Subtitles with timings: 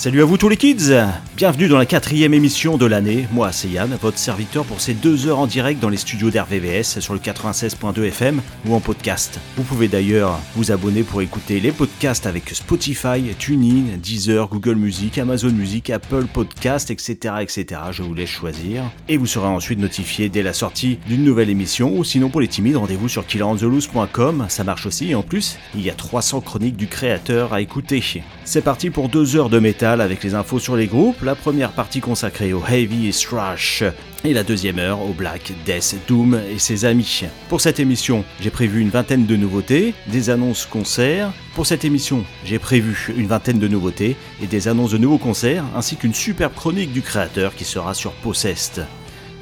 [0.00, 0.96] Salut à vous tous les kids
[1.36, 3.26] Bienvenue dans la quatrième émission de l'année.
[3.32, 7.00] Moi, c'est Yann, votre serviteur pour ces deux heures en direct dans les studios d'RVVS
[7.00, 9.38] sur le 96.2 FM ou en podcast.
[9.58, 15.18] Vous pouvez d'ailleurs vous abonner pour écouter les podcasts avec Spotify, TuneIn, Deezer, Google Music,
[15.18, 17.80] Amazon Music, Apple Podcast, etc., etc.
[17.92, 18.84] Je vous laisse choisir.
[19.08, 22.48] Et vous serez ensuite notifié dès la sortie d'une nouvelle émission ou sinon pour les
[22.48, 24.46] timides, rendez-vous sur killerantheloose.com.
[24.48, 28.02] Ça marche aussi et en plus, il y a 300 chroniques du créateur à écouter.
[28.44, 31.72] C'est parti pour deux heures de métal avec les infos sur les groupes, la première
[31.72, 33.82] partie consacrée au heavy et thrash
[34.22, 37.22] et la deuxième heure au black, death, doom et ses amis.
[37.48, 41.32] Pour cette émission, j'ai prévu une vingtaine de nouveautés, des annonces concerts.
[41.54, 45.64] Pour cette émission, j'ai prévu une vingtaine de nouveautés et des annonces de nouveaux concerts
[45.74, 48.86] ainsi qu'une superbe chronique du créateur qui sera sur Possessed.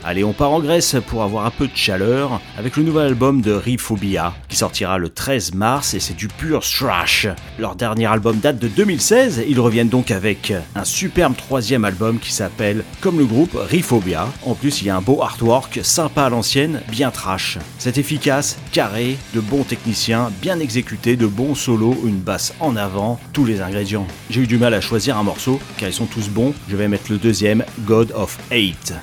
[0.05, 3.41] Allez, on part en Grèce pour avoir un peu de chaleur avec le nouvel album
[3.41, 7.27] de Riphobia qui sortira le 13 mars et c'est du pur thrash.
[7.59, 12.33] Leur dernier album date de 2016, ils reviennent donc avec un superbe troisième album qui
[12.33, 14.29] s'appelle comme le groupe Riphobia.
[14.47, 17.59] En plus, il y a un beau artwork sympa à l'ancienne, bien trash.
[17.79, 23.19] C'est efficace, carré, de bons techniciens, bien exécuté, de bons solos, une basse en avant,
[23.33, 24.07] tous les ingrédients.
[24.31, 26.55] J'ai eu du mal à choisir un morceau car ils sont tous bons.
[26.69, 28.95] Je vais mettre le deuxième, God of Hate.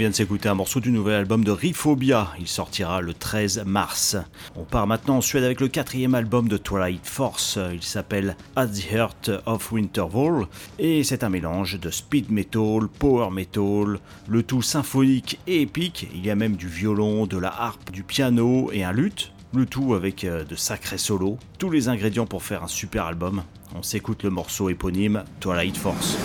[0.00, 2.32] Vient de s'écouter un morceau du nouvel album de Riphobia.
[2.38, 4.16] Il sortira le 13 mars.
[4.56, 7.58] On part maintenant en Suède avec le quatrième album de Twilight Force.
[7.70, 10.46] Il s'appelle At the Heart of Winterval
[10.78, 16.08] et c'est un mélange de speed metal, power metal, le tout symphonique et épique.
[16.14, 19.32] Il y a même du violon, de la harpe, du piano et un luth.
[19.52, 21.36] Le tout avec euh, de sacrés solos.
[21.58, 23.42] Tous les ingrédients pour faire un super album.
[23.76, 26.16] On s'écoute le morceau éponyme Twilight Force.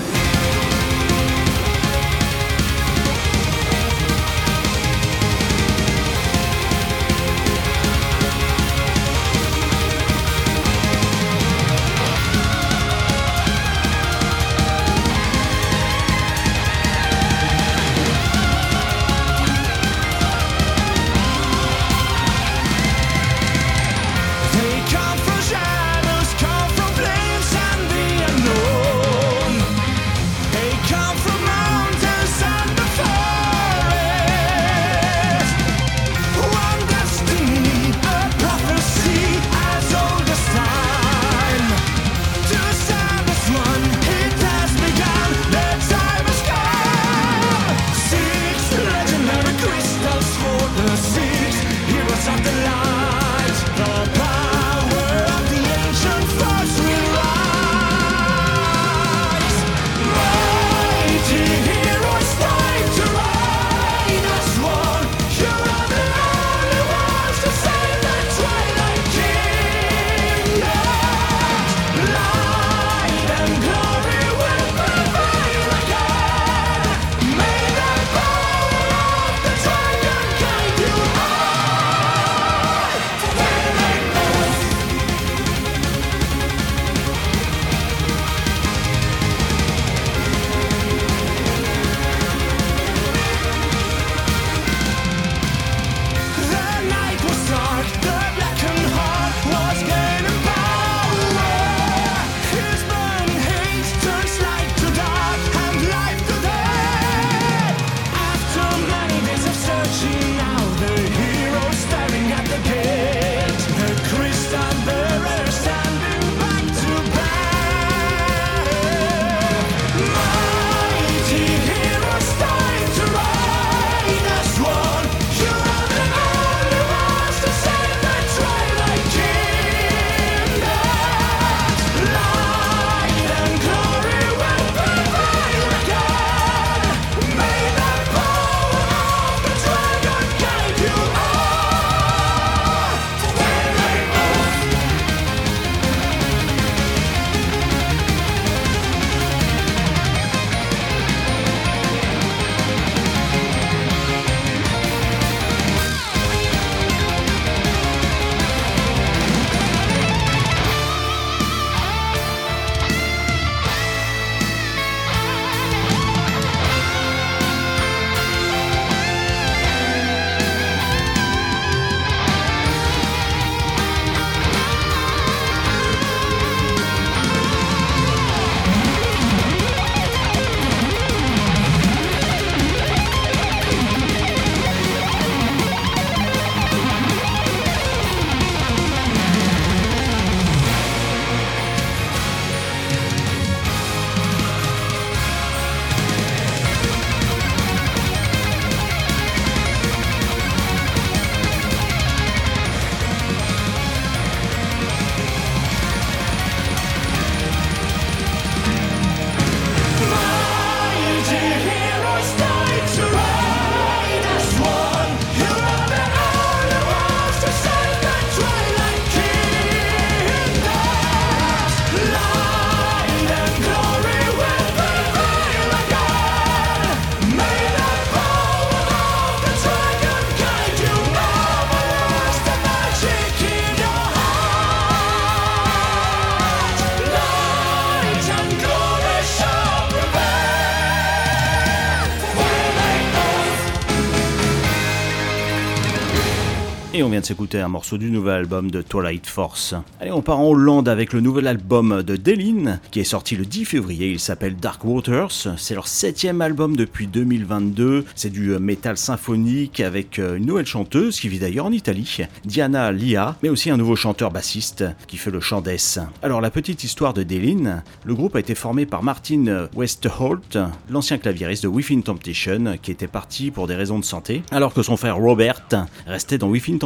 [246.98, 249.76] Et on vient de s'écouter un morceau du nouvel album de Twilight Force.
[250.00, 253.46] Allez, on part en Hollande avec le nouvel album de Delin, qui est sorti le
[253.46, 254.12] 10 février.
[254.12, 255.58] Il s'appelle Dark Waters.
[255.58, 258.06] C'est leur septième album depuis 2022.
[258.16, 263.36] C'est du métal symphonique avec une nouvelle chanteuse qui vit d'ailleurs en Italie, Diana Lia,
[263.44, 266.00] mais aussi un nouveau chanteur bassiste qui fait le chant d'Es.
[266.24, 270.58] Alors, la petite histoire de Delin, le groupe a été formé par Martin Westholt,
[270.90, 274.82] l'ancien claviériste de Within Temptation, qui était parti pour des raisons de santé, alors que
[274.82, 275.62] son frère Robert
[276.08, 276.85] restait dans Within Temptation.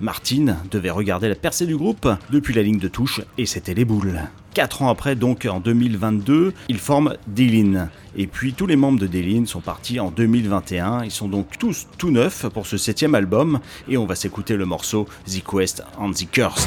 [0.00, 3.84] Martin devait regarder la percée du groupe depuis la ligne de touche et c'était les
[3.84, 4.20] boules.
[4.54, 7.88] Quatre ans après, donc en 2022, ils forment Delin.
[8.16, 11.04] Et puis tous les membres de Delin sont partis en 2021.
[11.04, 13.60] Ils sont donc tous tout neufs pour ce septième album.
[13.88, 16.66] Et on va s'écouter le morceau The Quest and the Curse.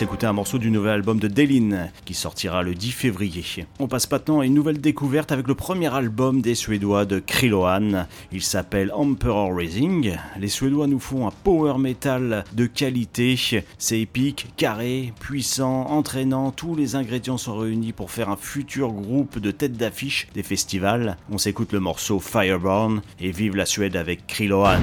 [0.00, 3.66] S'écouter un morceau du nouvel album de Delin qui sortira le 10 février.
[3.80, 8.06] On passe maintenant à une nouvelle découverte avec le premier album des Suédois de Kriloan.
[8.32, 10.16] Il s'appelle Emperor Rising.
[10.38, 13.38] Les Suédois nous font un power metal de qualité.
[13.76, 16.50] C'est épique, carré, puissant, entraînant.
[16.50, 21.18] Tous les ingrédients sont réunis pour faire un futur groupe de tête d'affiche des festivals.
[21.30, 24.80] On s'écoute le morceau Fireborn et vive la Suède avec Kriloan.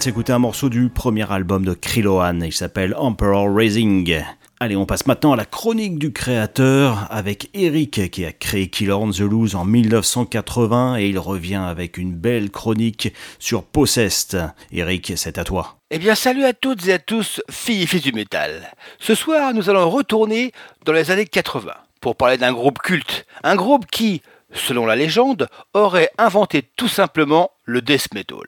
[0.00, 4.22] De s'écouter un morceau du premier album de Kriloan, il s'appelle Emperor Rising.
[4.58, 8.94] Allez, on passe maintenant à la chronique du créateur avec Eric qui a créé Killer
[8.94, 14.50] on the Loose en 1980 et il revient avec une belle chronique sur Possessed.
[14.72, 15.76] Eric, c'est à toi.
[15.90, 18.72] Eh bien, salut à toutes et à tous, filles et fils du métal.
[18.98, 20.52] Ce soir, nous allons retourner
[20.86, 23.26] dans les années 80 pour parler d'un groupe culte.
[23.42, 28.38] Un groupe qui, selon la légende, aurait inventé tout simplement le death metal.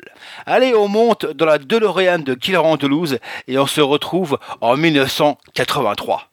[0.46, 6.28] Allez, on monte dans la DeLorean de Killer Andalouse et on se retrouve en 1983.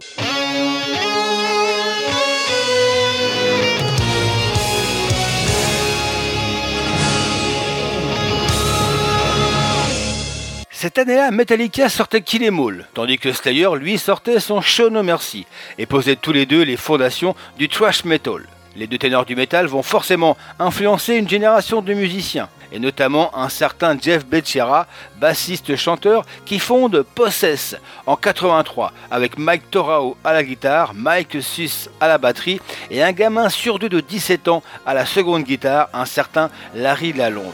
[10.81, 12.49] Cette année-là, Metallica sortait Kill
[12.93, 15.45] tandis que Slayer, lui, sortait son Show No Mercy,
[15.77, 18.47] et posait tous les deux les fondations du thrash metal.
[18.75, 23.49] Les deux ténors du métal vont forcément influencer une génération de musiciens, et notamment un
[23.49, 24.85] certain Jeff Becerra,
[25.19, 32.07] bassiste-chanteur, qui fonde Possess en 83 avec Mike Torao à la guitare, Mike Sus à
[32.07, 36.05] la batterie et un gamin sur deux de 17 ans à la seconde guitare, un
[36.05, 37.45] certain Larry Lalonde.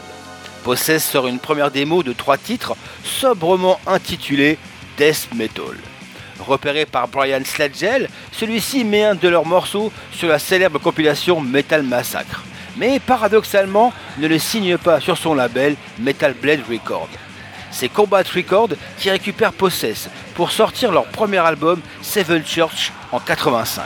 [0.64, 4.58] Possess sort une première démo de trois titres, sobrement intitulée
[4.98, 5.76] Death Metal.
[6.46, 11.82] Repéré par Brian Sledgell, celui-ci met un de leurs morceaux sur la célèbre compilation Metal
[11.82, 12.44] Massacre.
[12.76, 17.08] Mais paradoxalement, ne le signe pas sur son label Metal Blade Records.
[17.72, 23.82] C'est Combat Records qui récupère Possess pour sortir leur premier album Seven Church en 85.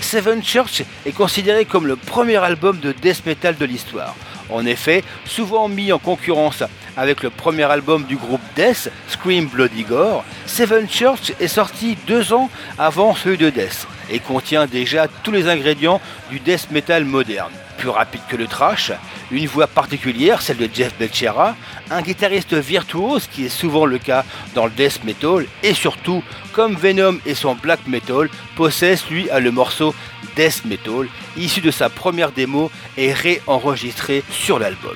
[0.00, 4.14] Seven Church est considéré comme le premier album de death metal de l'histoire.
[4.50, 6.62] En effet, souvent mis en concurrence
[6.96, 12.32] avec le premier album du groupe Death, Scream Bloody Gore, Seven Church est sorti deux
[12.32, 17.52] ans avant celui de Death et contient déjà tous les ingrédients du death metal moderne.
[17.78, 18.92] Plus rapide que le trash,
[19.30, 21.54] une voix particulière, celle de Jeff Becerra,
[21.90, 26.74] un guitariste virtuose qui est souvent le cas dans le death metal et surtout, comme
[26.74, 29.94] Venom et son black metal, Possess lui a le morceau
[30.34, 34.94] death metal issu de sa première démo et réenregistré sur l'album.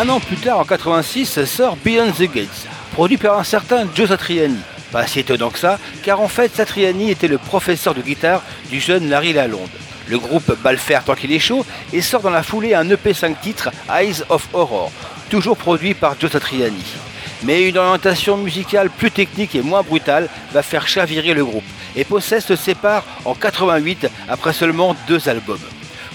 [0.00, 2.67] Un an plus tard, en 86, sort Beyond the Gates,
[2.98, 4.58] produit par un certain Joe Satriani.
[4.90, 8.80] Pas si étonnant que ça, car en fait Satriani était le professeur de guitare du
[8.80, 9.70] jeune Larry Lalonde.
[10.08, 13.40] Le groupe Balfer tant qu'il est chaud et sort dans la foulée un EP 5
[13.40, 14.90] titres Eyes of Horror,
[15.30, 16.82] toujours produit par Joe Satriani.
[17.44, 21.62] Mais une orientation musicale plus technique et moins brutale va faire chavirer le groupe,
[21.94, 25.60] et Possess se sépare en 88 après seulement deux albums.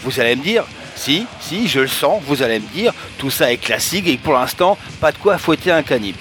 [0.04, 0.66] Vous allez me dire,
[0.98, 4.34] si, si, je le sens, vous allez me dire, tout ça est classique et pour
[4.34, 6.18] l'instant, pas de quoi fouetter un canibe.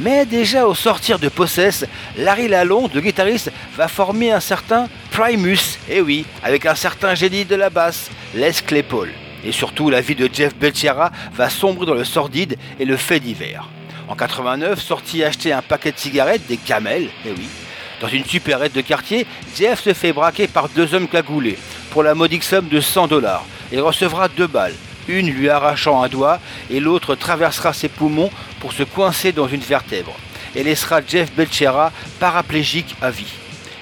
[0.00, 1.84] Mais déjà au sortir de Possess,
[2.16, 7.14] Larry Lalonde, le guitariste, va former un certain Primus, et eh oui, avec un certain
[7.14, 9.10] génie de la basse, Les Claypool.
[9.44, 13.20] Et surtout, la vie de Jeff Becerra va sombrer dans le sordide et le fait
[13.20, 13.68] divers.
[14.08, 17.48] En 89, sorti acheter un paquet de cigarettes, des camels, et eh oui.
[18.00, 21.58] Dans une supérette de quartier, Jeff se fait braquer par deux hommes cagoulés
[21.90, 23.44] pour la modique somme de 100 dollars.
[23.70, 24.74] Il recevra deux balles,
[25.08, 29.60] une lui arrachant un doigt et l'autre traversera ses poumons pour se coincer dans une
[29.60, 30.14] vertèbre
[30.54, 33.32] et laissera Jeff Becerra paraplégique à vie.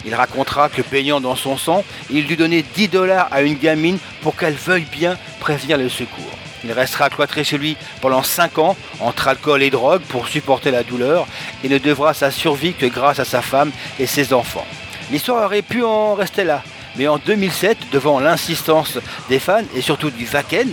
[0.04, 3.98] Il racontera que peignant dans son sang, il dut donner 10 dollars à une gamine
[4.22, 6.24] pour qu'elle veuille bien prévenir le secours.
[6.64, 10.82] Il restera cloîtré chez lui pendant 5 ans entre alcool et drogue pour supporter la
[10.82, 11.26] douleur
[11.62, 14.66] et ne devra sa survie que grâce à sa femme et ses enfants.
[15.10, 16.62] L'histoire aurait pu en rester là,
[16.96, 20.68] mais en 2007, devant l'insistance des fans et surtout du Wacken,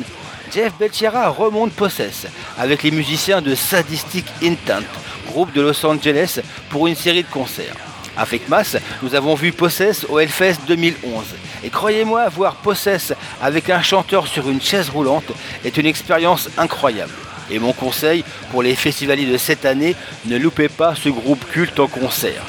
[0.53, 2.27] Jeff Becerra remonte Possess
[2.57, 4.85] avec les musiciens de Sadistic Intent,
[5.27, 7.75] groupe de Los Angeles, pour une série de concerts.
[8.17, 11.25] Avec Mass, nous avons vu Possess au Hellfest 2011.
[11.63, 15.31] Et croyez-moi, voir Possess avec un chanteur sur une chaise roulante
[15.65, 17.11] est une expérience incroyable.
[17.51, 21.79] Et mon conseil pour les festivaliers de cette année, ne loupez pas ce groupe culte
[21.79, 22.43] en concert.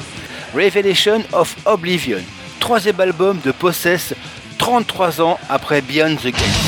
[0.55, 2.21] Revelation of Oblivion,
[2.59, 4.13] troisième album de Possess
[4.57, 6.66] 33 ans après Beyond the Gates.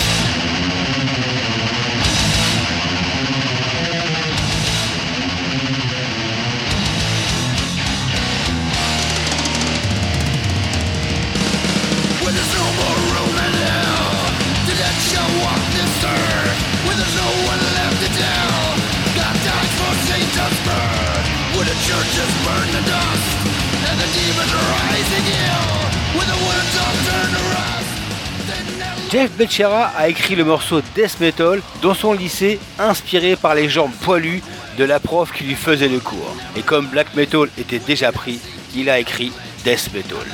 [29.20, 33.92] Jeff Becerra a écrit le morceau Death Metal dans son lycée, inspiré par les jambes
[34.00, 34.42] poilues
[34.78, 36.38] de la prof qui lui faisait le cours.
[36.56, 38.40] Et comme Black Metal était déjà pris,
[38.74, 39.34] il a écrit
[39.66, 40.26] Death Metal.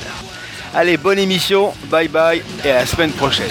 [0.75, 3.49] Allez, bonne émission, bye bye et à la semaine prochaine.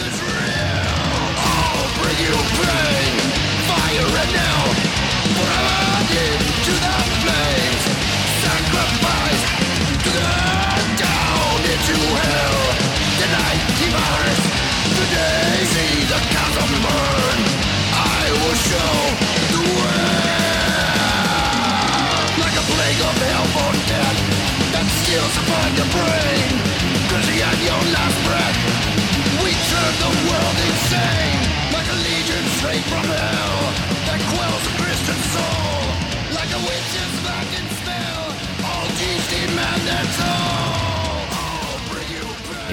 [25.76, 26.13] Your brain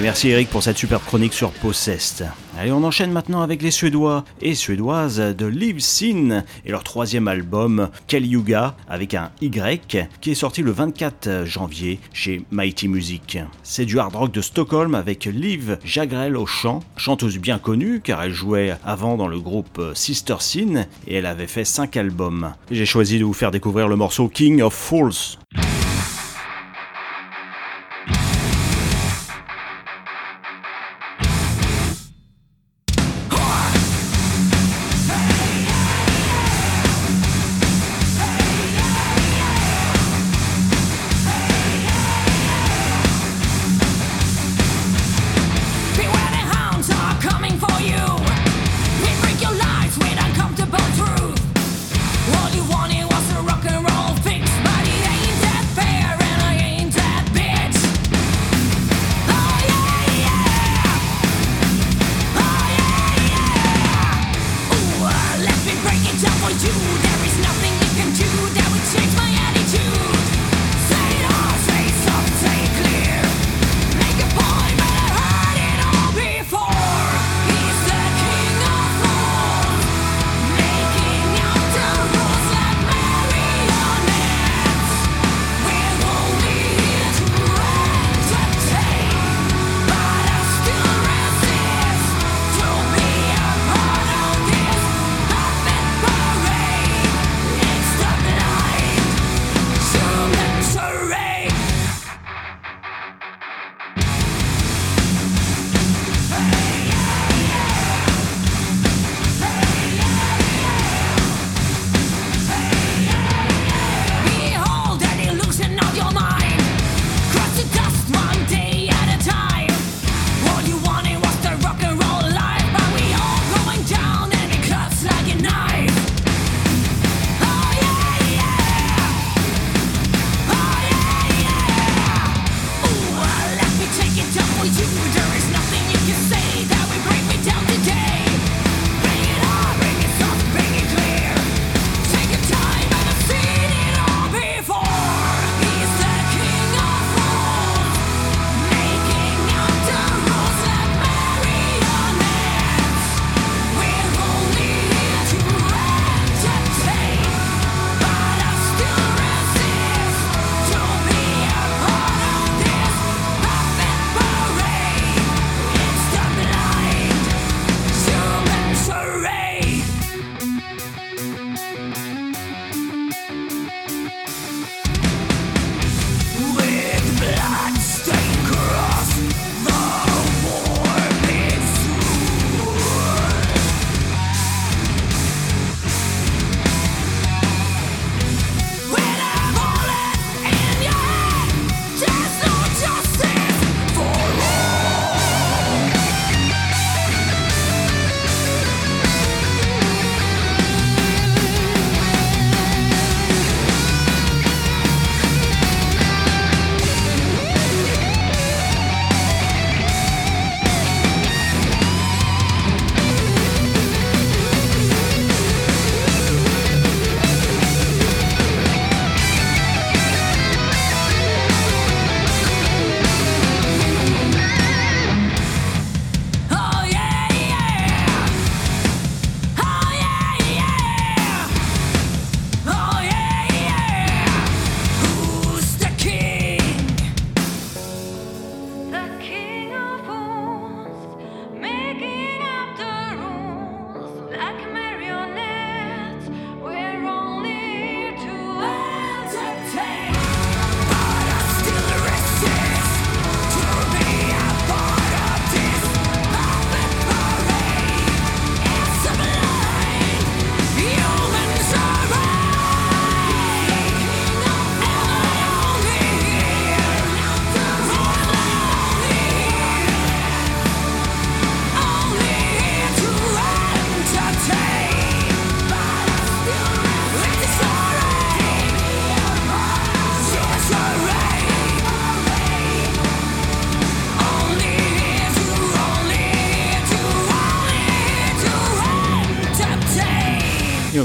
[0.02, 2.28] Merci Eric pour cette superbe chronique sur Possessed.
[2.58, 7.28] Allez, on enchaîne maintenant avec les Suédois et Suédoises de Live Sin et leur troisième
[7.28, 13.38] album Yuga avec un Y qui est sorti le 24 janvier chez Mighty Music.
[13.62, 18.24] C'est du hard rock de Stockholm avec Liv Jagrel au chant, chanteuse bien connue car
[18.24, 22.54] elle jouait avant dans le groupe Sister Sin et elle avait fait 5 albums.
[22.72, 25.38] J'ai choisi de vous faire découvrir le morceau King of Fools.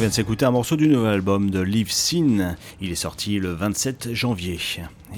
[0.07, 2.55] Vient de s'écouter un morceau du nouvel album de Liv Sin.
[2.81, 4.57] Il est sorti le 27 janvier.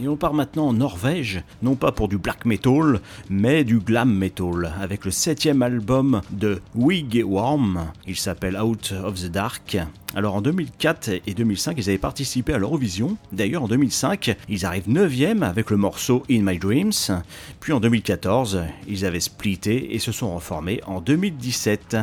[0.00, 4.12] Et on part maintenant en Norvège, non pas pour du black metal, mais du glam
[4.12, 7.90] metal, avec le septième album de Wigwam.
[8.06, 9.78] Il s'appelle Out of the Dark.
[10.14, 13.18] Alors en 2004 et 2005, ils avaient participé à l'Eurovision.
[13.30, 17.22] D'ailleurs en 2005, ils arrivent 9e avec le morceau In My Dreams.
[17.60, 21.98] Puis en 2014, ils avaient splitté et se sont reformés en 2017.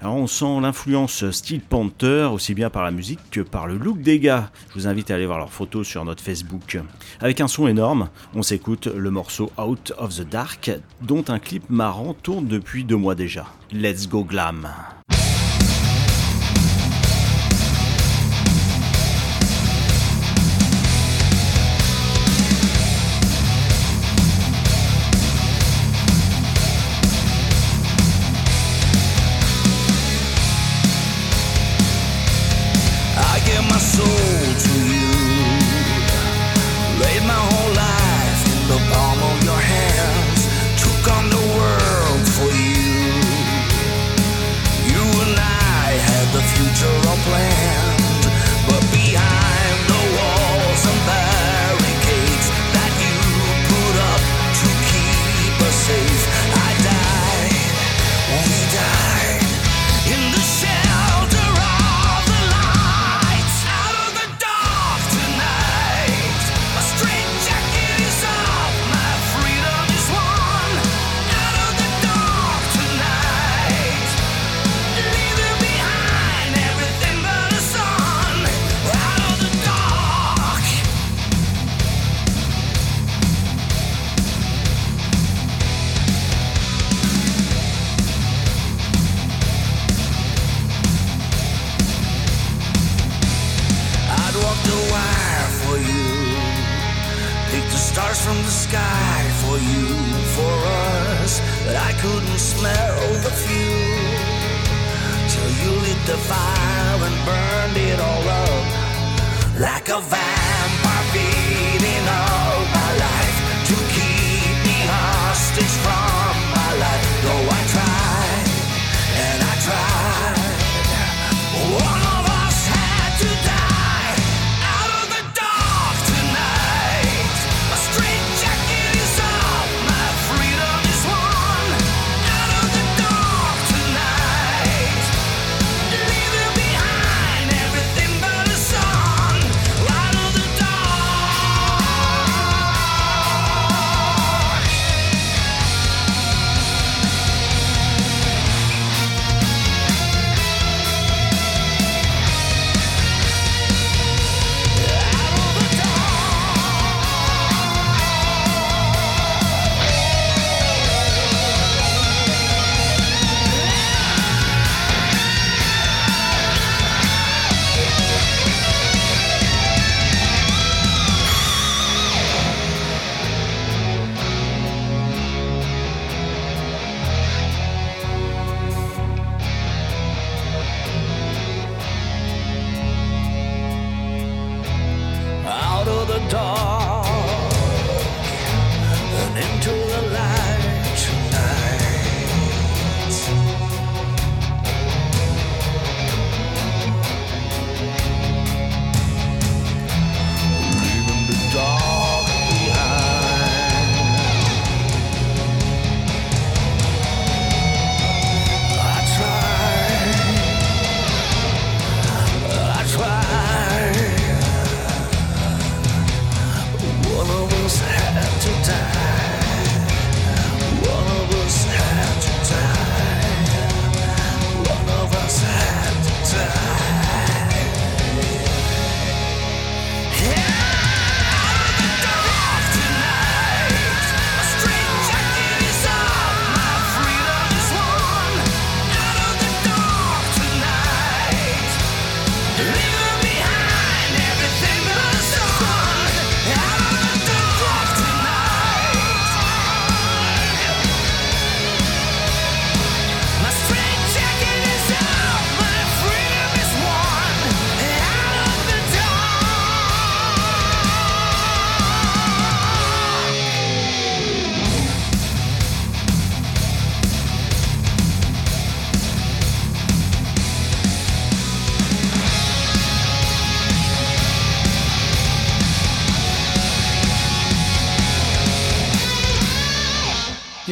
[0.00, 4.00] Alors on sent l'influence Steel Panther aussi bien par la musique que par le look
[4.00, 4.50] des gars.
[4.70, 6.80] Je vous invite à aller voir leurs photos sur notre Facebook.
[7.20, 10.70] Avec un son énorme, on s'écoute le morceau Out of the Dark,
[11.00, 13.46] dont un clip marrant tourne depuis deux mois déjà.
[13.72, 14.68] Let's go glam!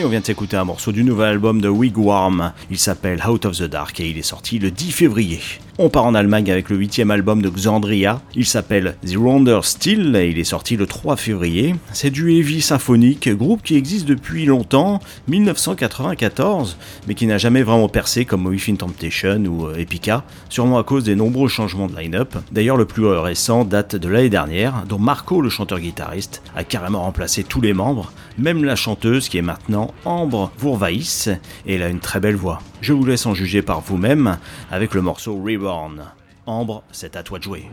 [0.05, 2.53] On vient de s'écouter un morceau du nouvel album de Wigwam.
[2.71, 5.41] Il s'appelle Out of the Dark et il est sorti le 10 février.
[5.81, 8.21] On part en Allemagne avec le huitième album de Xandria.
[8.35, 11.77] Il s'appelle The Wonder Still et il est sorti le 3 février.
[11.93, 14.99] C'est du heavy symphonique, groupe qui existe depuis longtemps,
[15.29, 16.77] 1994,
[17.07, 21.05] mais qui n'a jamais vraiment percé comme Within Temptation ou euh, Epica, sûrement à cause
[21.05, 22.35] des nombreux changements de line-up.
[22.51, 27.45] D'ailleurs, le plus récent date de l'année dernière, dont Marco, le chanteur-guitariste, a carrément remplacé
[27.45, 31.29] tous les membres, même la chanteuse qui est maintenant Ambre Vourvaïs,
[31.67, 32.59] et elle a une très belle voix.
[32.81, 34.39] Je vous laisse en juger par vous-même
[34.71, 36.05] avec le morceau Reborn.
[36.47, 37.69] Ambre, c'est à toi de jouer.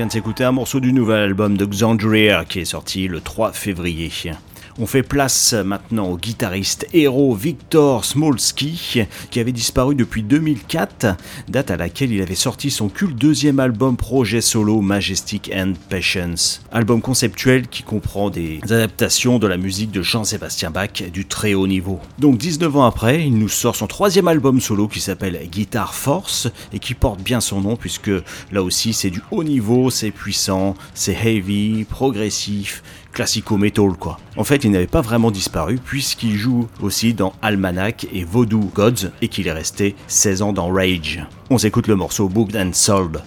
[0.00, 3.52] Vient de s'écouter un morceau du nouvel album de Xandria qui est sorti le 3
[3.52, 4.10] février.
[4.78, 11.16] On fait place maintenant au guitariste héros Victor Smolski, qui avait disparu depuis 2004,
[11.48, 16.62] date à laquelle il avait sorti son culte deuxième album projet solo Majestic and Patience.
[16.70, 21.66] Album conceptuel qui comprend des adaptations de la musique de Jean-Sébastien Bach du très haut
[21.66, 22.00] niveau.
[22.18, 26.48] Donc 19 ans après, il nous sort son troisième album solo qui s'appelle Guitar Force
[26.72, 28.10] et qui porte bien son nom puisque
[28.52, 34.18] là aussi c'est du haut niveau, c'est puissant, c'est heavy, progressif, classico-metal quoi.
[34.36, 39.10] En fait, il n'avait pas vraiment disparu puisqu'il joue aussi dans Almanac et Voodoo Gods
[39.22, 41.24] et qu'il est resté 16 ans dans Rage.
[41.50, 43.22] On s'écoute le morceau Booked and Sold.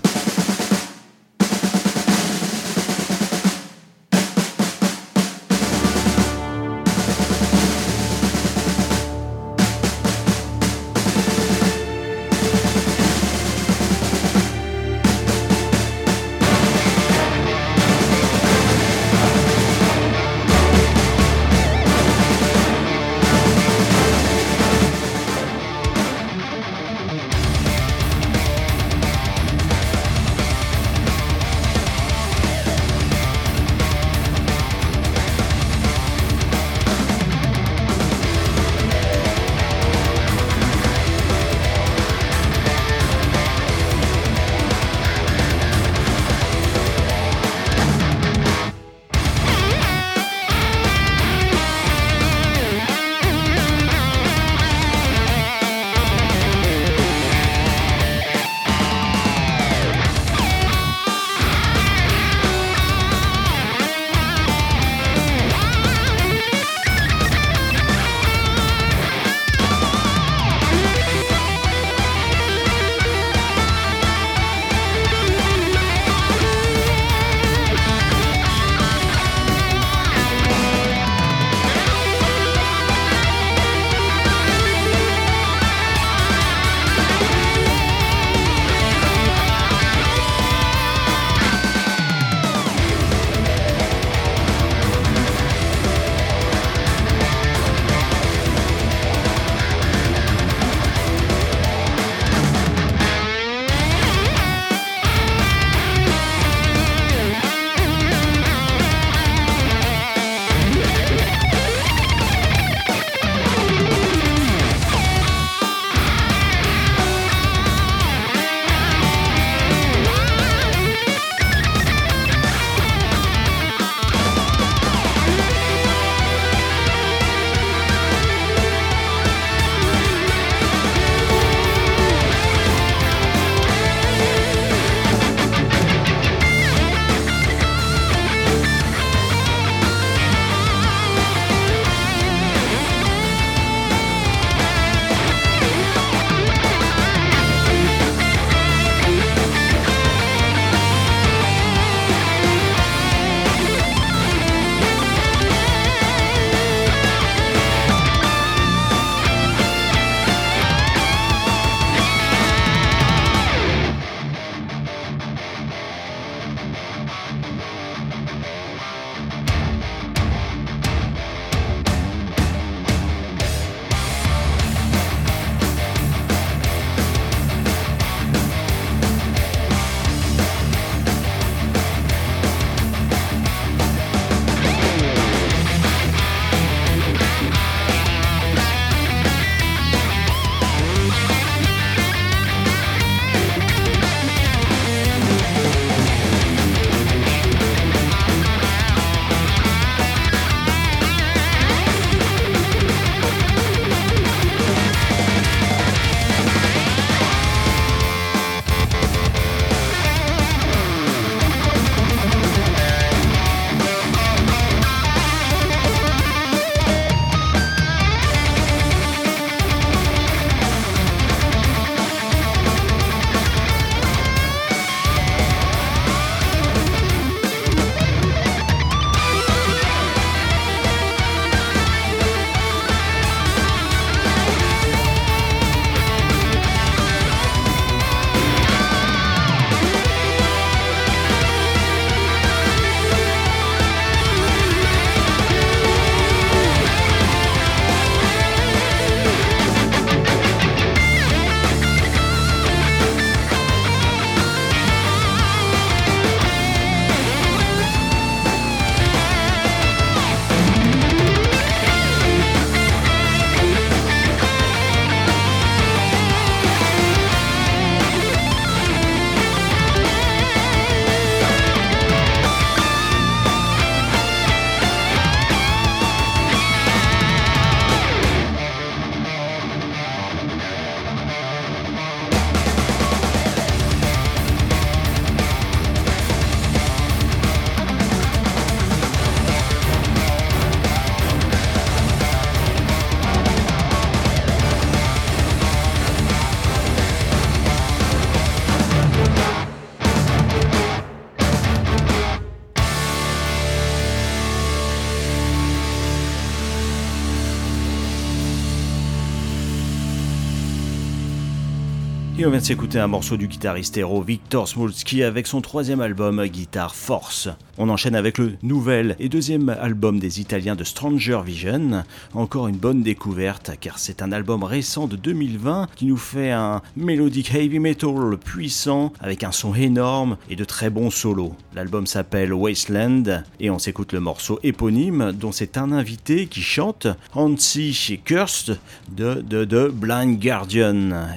[312.35, 316.01] Et on vient de s'écouter un morceau du guitariste héros Victor Smolski avec son troisième
[316.01, 317.47] album Guitar Force.
[317.77, 322.03] On enchaîne avec le nouvel et deuxième album des Italiens de Stranger Vision.
[322.33, 326.81] Encore une bonne découverte car c'est un album récent de 2020 qui nous fait un
[326.95, 331.55] mélodique heavy metal puissant avec un son énorme et de très bons solos.
[331.75, 337.07] L'album s'appelle Wasteland et on s'écoute le morceau éponyme dont c'est un invité qui chante
[337.33, 338.79] Hansi Cursed
[339.11, 341.27] de, de, de Blind Guardian.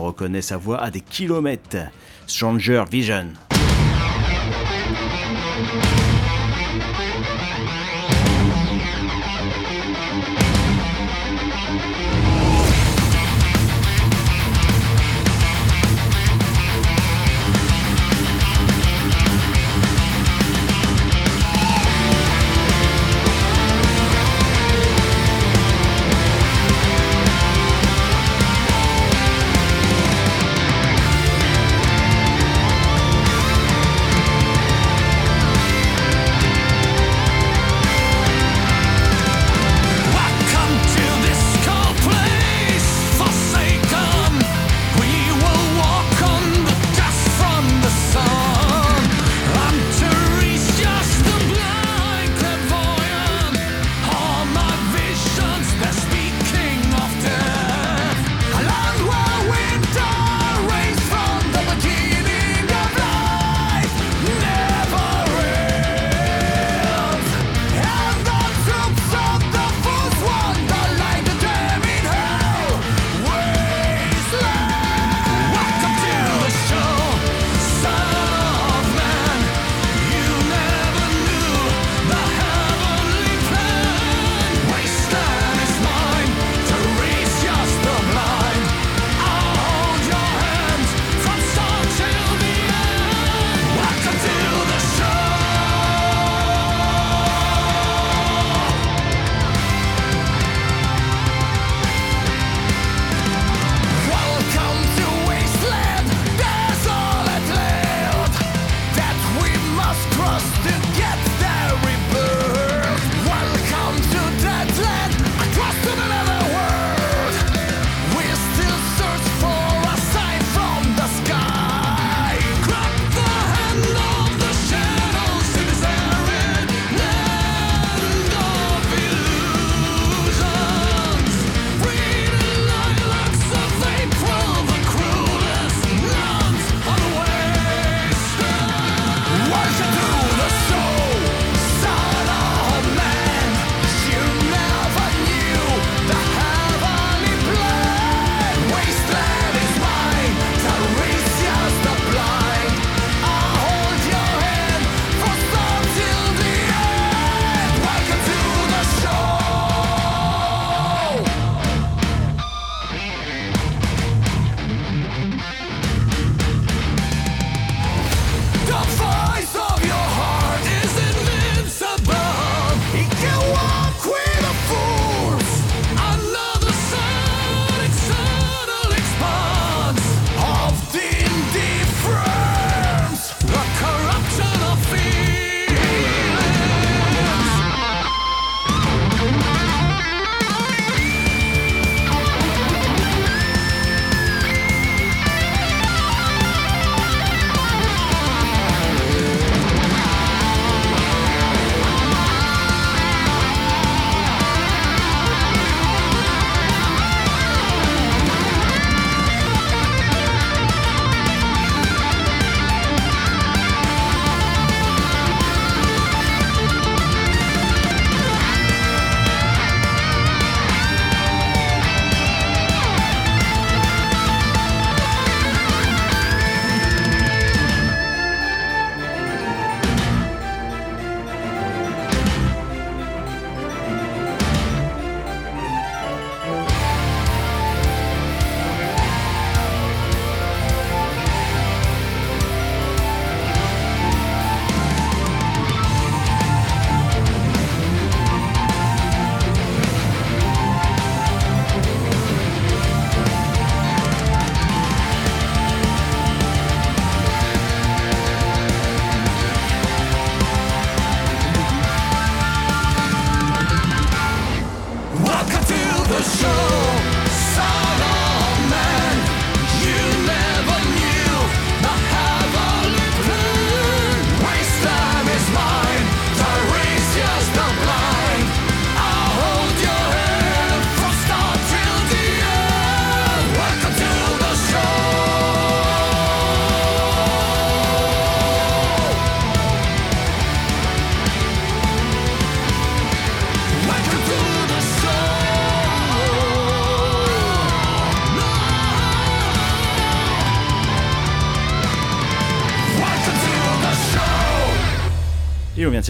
[0.00, 1.88] Reconnaît sa voix à des kilomètres.
[2.26, 3.26] Stranger Vision.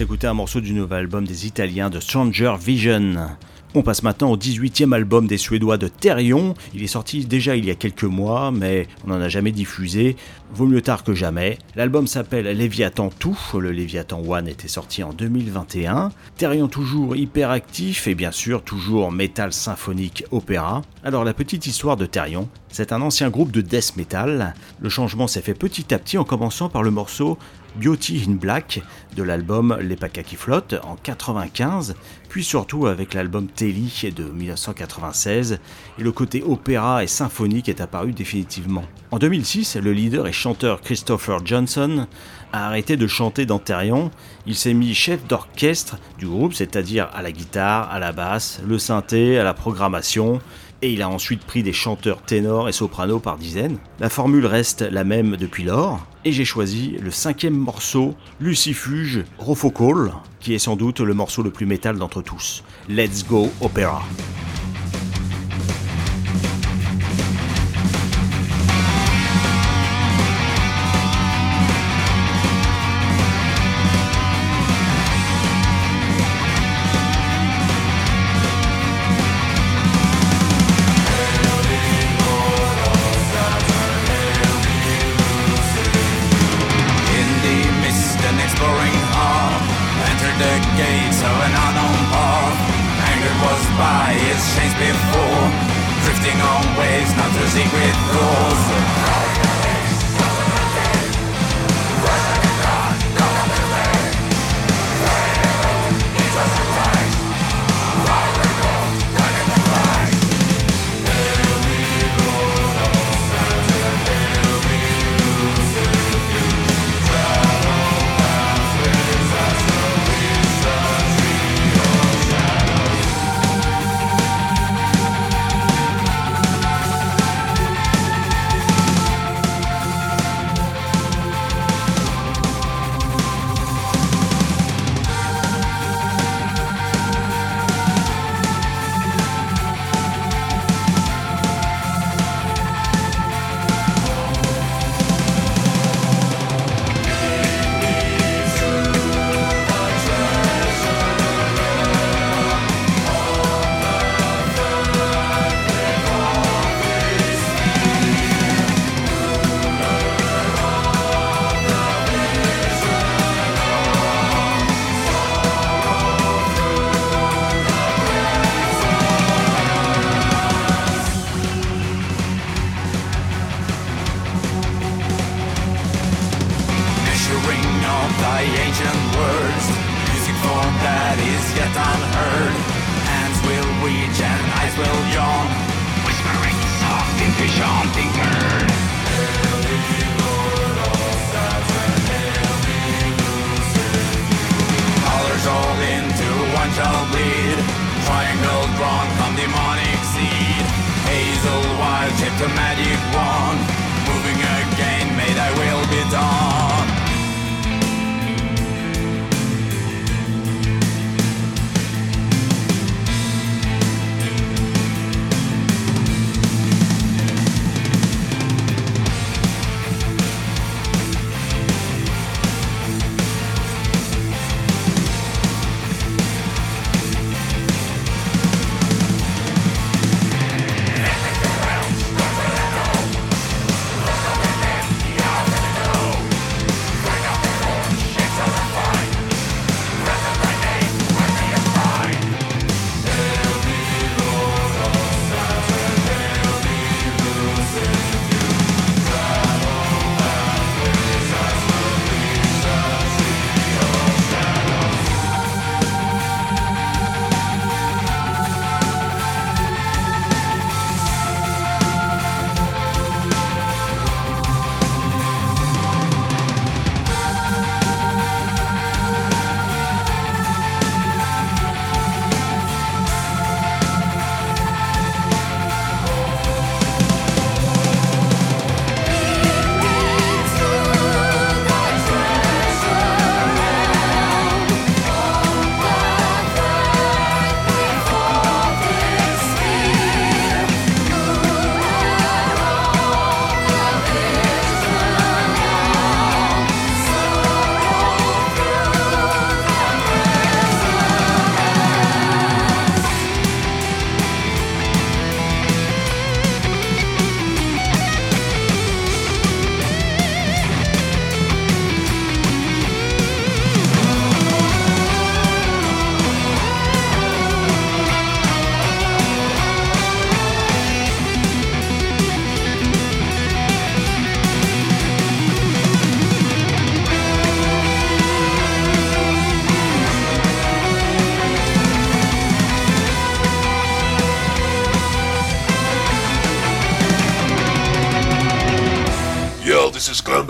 [0.01, 3.17] S'écouter un morceau du nouvel album des Italiens de Stranger Vision.
[3.75, 6.55] On passe maintenant au 18e album des Suédois de Therion.
[6.73, 10.17] Il est sorti déjà il y a quelques mois, mais on n'en a jamais diffusé.
[10.53, 11.59] Vaut mieux tard que jamais.
[11.75, 13.37] L'album s'appelle Léviathan Tout.
[13.53, 16.11] Le Léviathan One était sorti en 2021.
[16.35, 20.81] Therion toujours hyper actif et bien sûr toujours métal symphonique opéra.
[21.03, 24.53] Alors la petite histoire de Therion, c'est un ancien groupe de death metal.
[24.81, 27.37] Le changement s'est fait petit à petit en commençant par le morceau
[27.75, 28.81] Beauty in Black
[29.15, 31.95] de l'album Les Pacas qui flottent en 95,
[32.29, 35.59] puis surtout avec l'album Telly de 1996,
[35.97, 38.83] et le côté opéra et symphonique est apparu définitivement.
[39.11, 42.07] En 2006, le leader et chanteur Christopher Johnson
[42.53, 44.11] a arrêté de chanter dans Therion,
[44.45, 48.79] il s'est mis chef d'orchestre du groupe, c'est-à-dire à la guitare, à la basse, le
[48.79, 50.39] synthé, à la programmation,
[50.81, 53.77] et il a ensuite pris des chanteurs ténors et sopranos par dizaines.
[53.99, 60.13] La formule reste la même depuis lors, et j'ai choisi le cinquième morceau, Lucifuge Rofocal,
[60.39, 62.63] qui est sans doute le morceau le plus métal d'entre tous.
[62.89, 64.01] Let's Go Opera.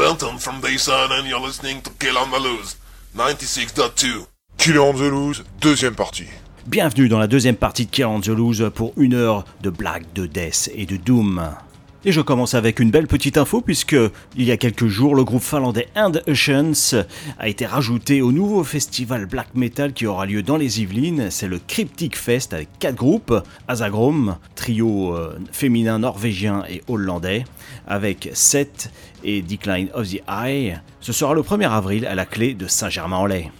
[0.01, 2.75] Benton from Dayson and you're listening to Kill Loose,
[3.15, 4.25] 96.2.
[4.57, 6.25] Killer on the Loose, deuxième partie.
[6.65, 10.71] Bienvenue dans la deuxième partie de Kill Loose pour une heure de blagues, de death
[10.73, 11.51] et de doom.
[12.03, 13.95] Et je commence avec une belle petite info puisque
[14.35, 17.05] il y a quelques jours le groupe finlandais And Oceans
[17.37, 21.29] a été rajouté au nouveau festival black metal qui aura lieu dans les Yvelines.
[21.29, 23.35] C'est le Cryptic Fest avec quatre groupes
[23.67, 27.43] Azagrom, trio euh, féminin norvégien et hollandais,
[27.87, 28.91] avec Seth
[29.23, 30.79] et Decline of the Eye.
[31.01, 33.51] Ce sera le 1er avril à la clé de Saint-Germain-en-Laye.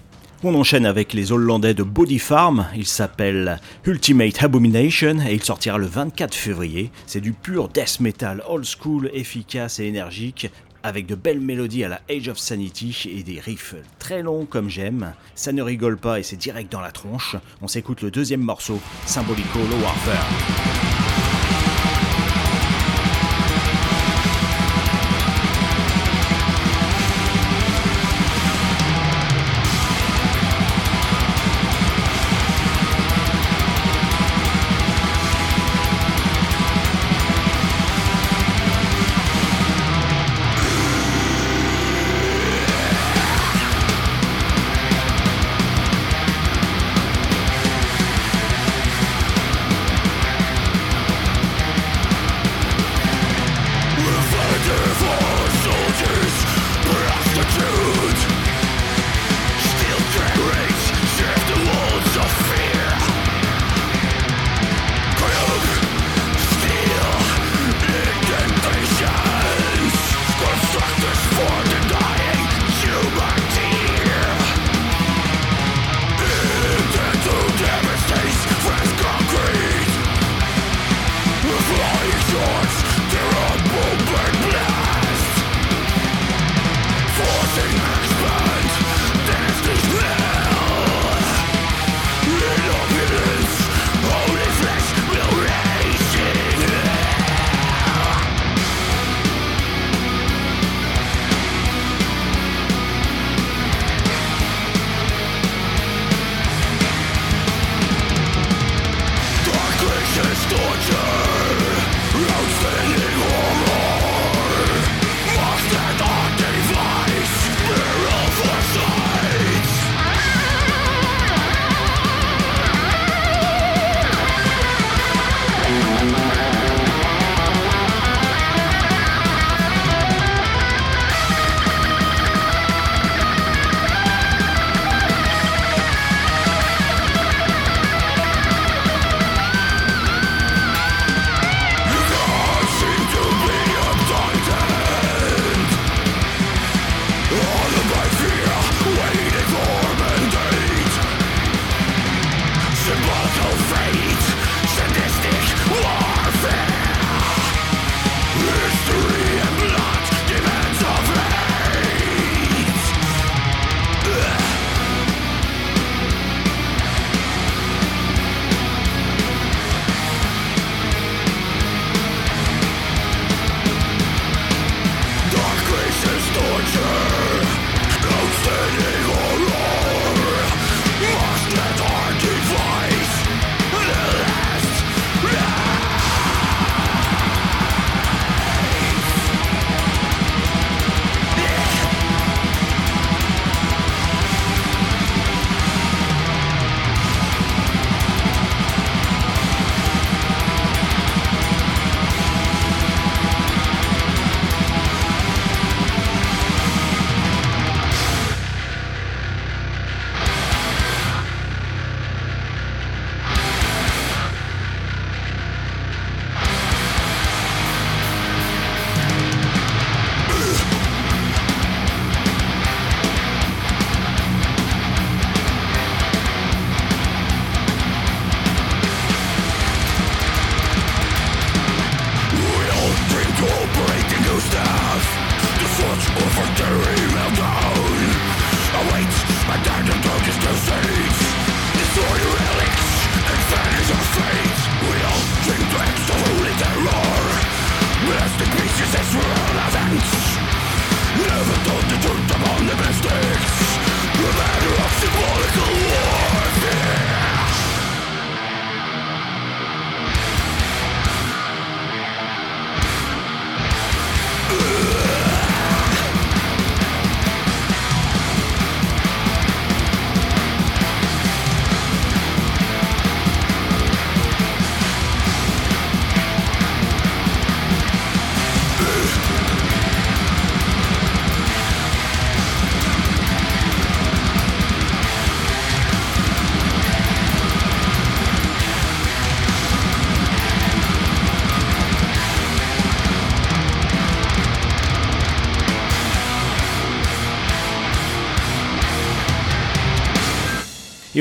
[0.44, 5.78] On enchaîne avec les Hollandais de Body Farm, il s'appelle Ultimate Abomination et il sortira
[5.78, 6.90] le 24 février.
[7.06, 10.50] C'est du pur death metal old school, efficace et énergique,
[10.82, 14.68] avec de belles mélodies à la Age of Sanity et des riffs très longs comme
[14.68, 15.14] j'aime.
[15.36, 17.36] Ça ne rigole pas et c'est direct dans la tronche.
[17.62, 20.91] On s'écoute le deuxième morceau, Symbolico Low Warfare.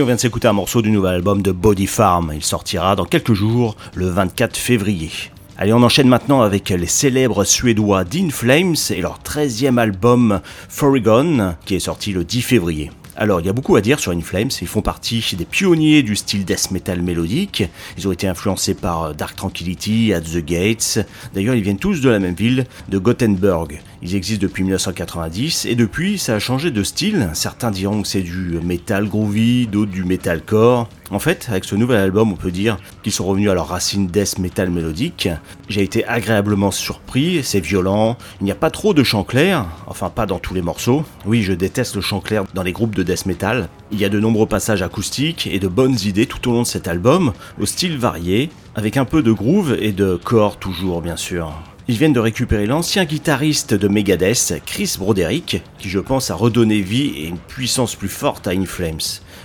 [0.02, 2.32] On vient de s'écouter un morceau du nouvel album de Body Farm.
[2.34, 5.10] Il sortira dans quelques jours, le 24 février.
[5.58, 10.40] Allez, on enchaîne maintenant avec les célèbres Suédois Dean Flames et leur 13e album
[10.70, 12.90] Foregon, qui est sorti le 10 février.
[13.22, 14.48] Alors, il y a beaucoup à dire sur Inflames.
[14.62, 17.64] Ils font partie des pionniers du style death metal mélodique.
[17.98, 21.06] Ils ont été influencés par Dark Tranquillity, At the Gates.
[21.34, 23.78] D'ailleurs, ils viennent tous de la même ville, de Gothenburg.
[24.00, 27.28] Ils existent depuis 1990 et depuis, ça a changé de style.
[27.34, 30.88] Certains diront que c'est du metal groovy, d'autres du metalcore.
[31.12, 34.06] En fait, avec ce nouvel album, on peut dire qu'ils sont revenus à leur racine
[34.06, 35.28] death metal mélodique.
[35.68, 40.08] J'ai été agréablement surpris, c'est violent, il n'y a pas trop de chant clair, enfin
[40.08, 41.04] pas dans tous les morceaux.
[41.26, 43.68] Oui, je déteste le chant clair dans les groupes de death metal.
[43.90, 46.66] Il y a de nombreux passages acoustiques et de bonnes idées tout au long de
[46.66, 51.16] cet album, au style varié, avec un peu de groove et de corps toujours bien
[51.16, 51.52] sûr.
[51.88, 56.80] Ils viennent de récupérer l'ancien guitariste de Megadeth, Chris Broderick, qui je pense a redonné
[56.80, 59.00] vie et une puissance plus forte à Inflames.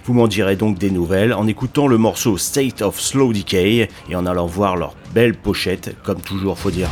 [0.05, 4.15] Vous m'en direz donc des nouvelles en écoutant le morceau State of Slow Decay et
[4.15, 6.89] en allant voir leur belle pochette, comme toujours faut dire.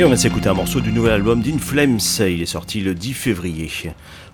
[0.00, 2.94] Et on va s'écouter un morceau du nouvel album d'In Flames, il est sorti le
[2.94, 3.70] 10 février.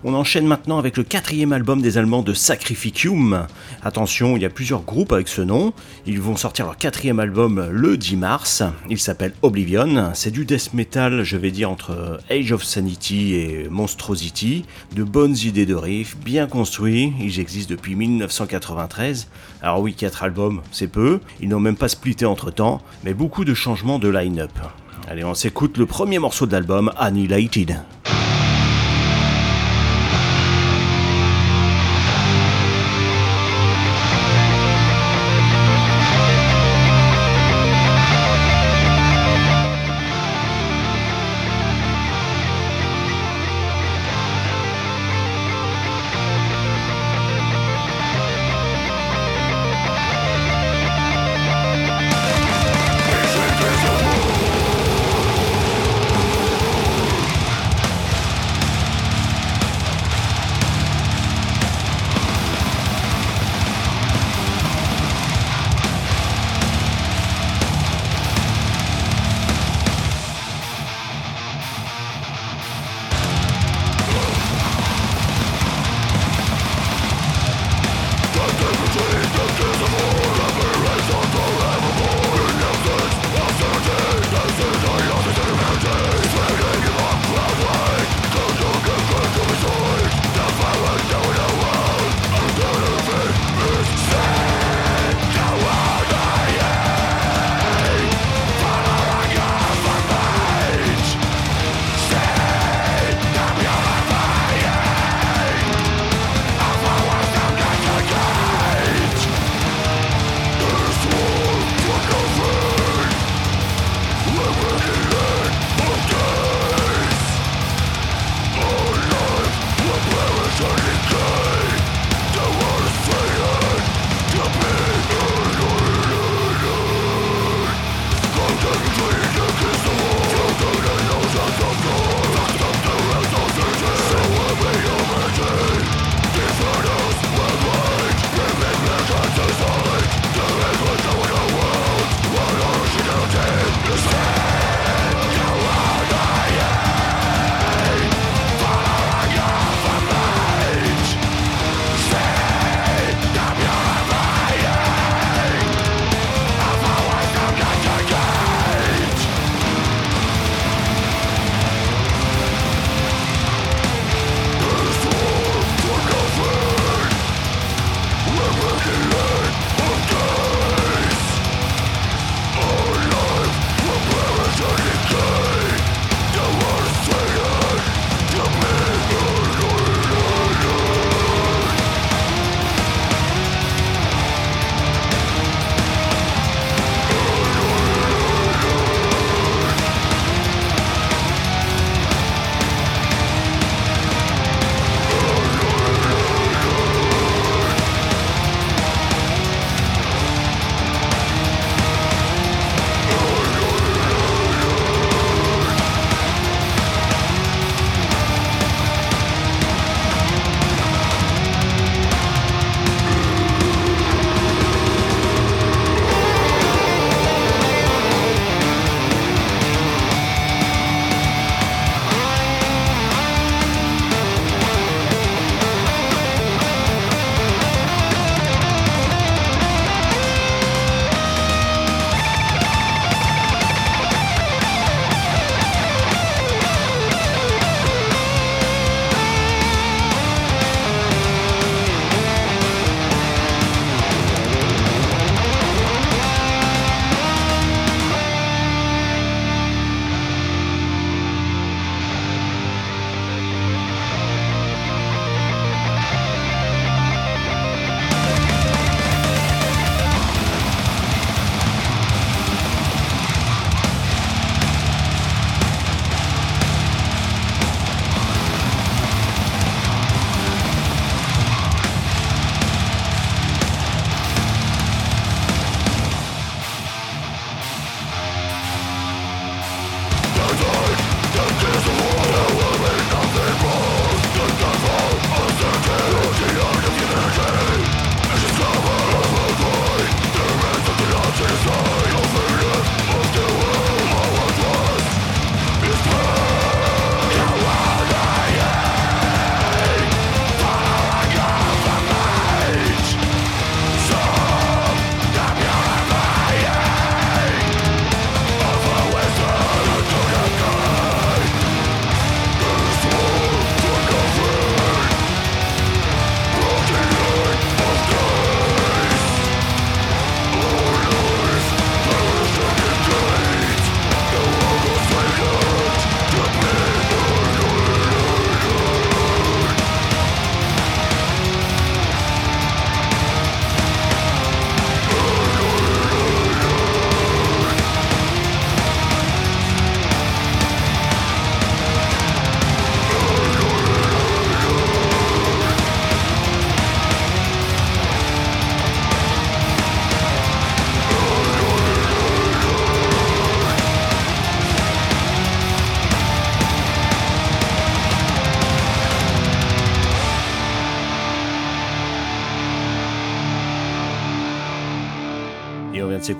[0.05, 3.47] On enchaîne maintenant avec le quatrième album des Allemands de Sacrificium.
[3.83, 5.73] Attention, il y a plusieurs groupes avec ce nom.
[6.05, 8.63] Ils vont sortir leur quatrième album le 10 mars.
[8.89, 10.11] Il s'appelle Oblivion.
[10.13, 14.63] C'est du death metal, je vais dire, entre Age of Sanity et Monstrosity.
[14.95, 17.11] De bonnes idées de riff, bien construits.
[17.19, 19.27] Ils existent depuis 1993.
[19.61, 21.19] Alors oui, quatre albums, c'est peu.
[21.41, 24.57] Ils n'ont même pas splitté entre temps, mais beaucoup de changements de line-up.
[25.09, 27.77] Allez, on s'écoute le premier morceau de l'album, Annihilated.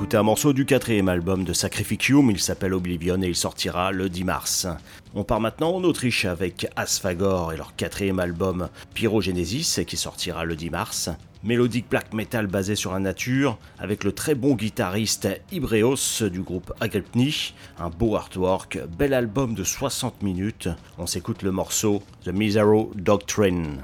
[0.08, 4.08] S'écouter un morceau du quatrième album de Sacrificium, il s'appelle Oblivion et il sortira le
[4.08, 4.66] 10 mars.
[5.14, 10.56] On part maintenant en Autriche avec Asphagor et leur quatrième album Pyrogenesis qui sortira le
[10.56, 11.10] 10 mars.
[11.44, 16.72] Mélodique black metal basé sur la nature, avec le très bon guitariste Ibreos du groupe
[16.80, 20.70] Agelpni, un beau artwork, bel album de 60 minutes.
[20.98, 23.84] On s'écoute le morceau The Misero Doctrine.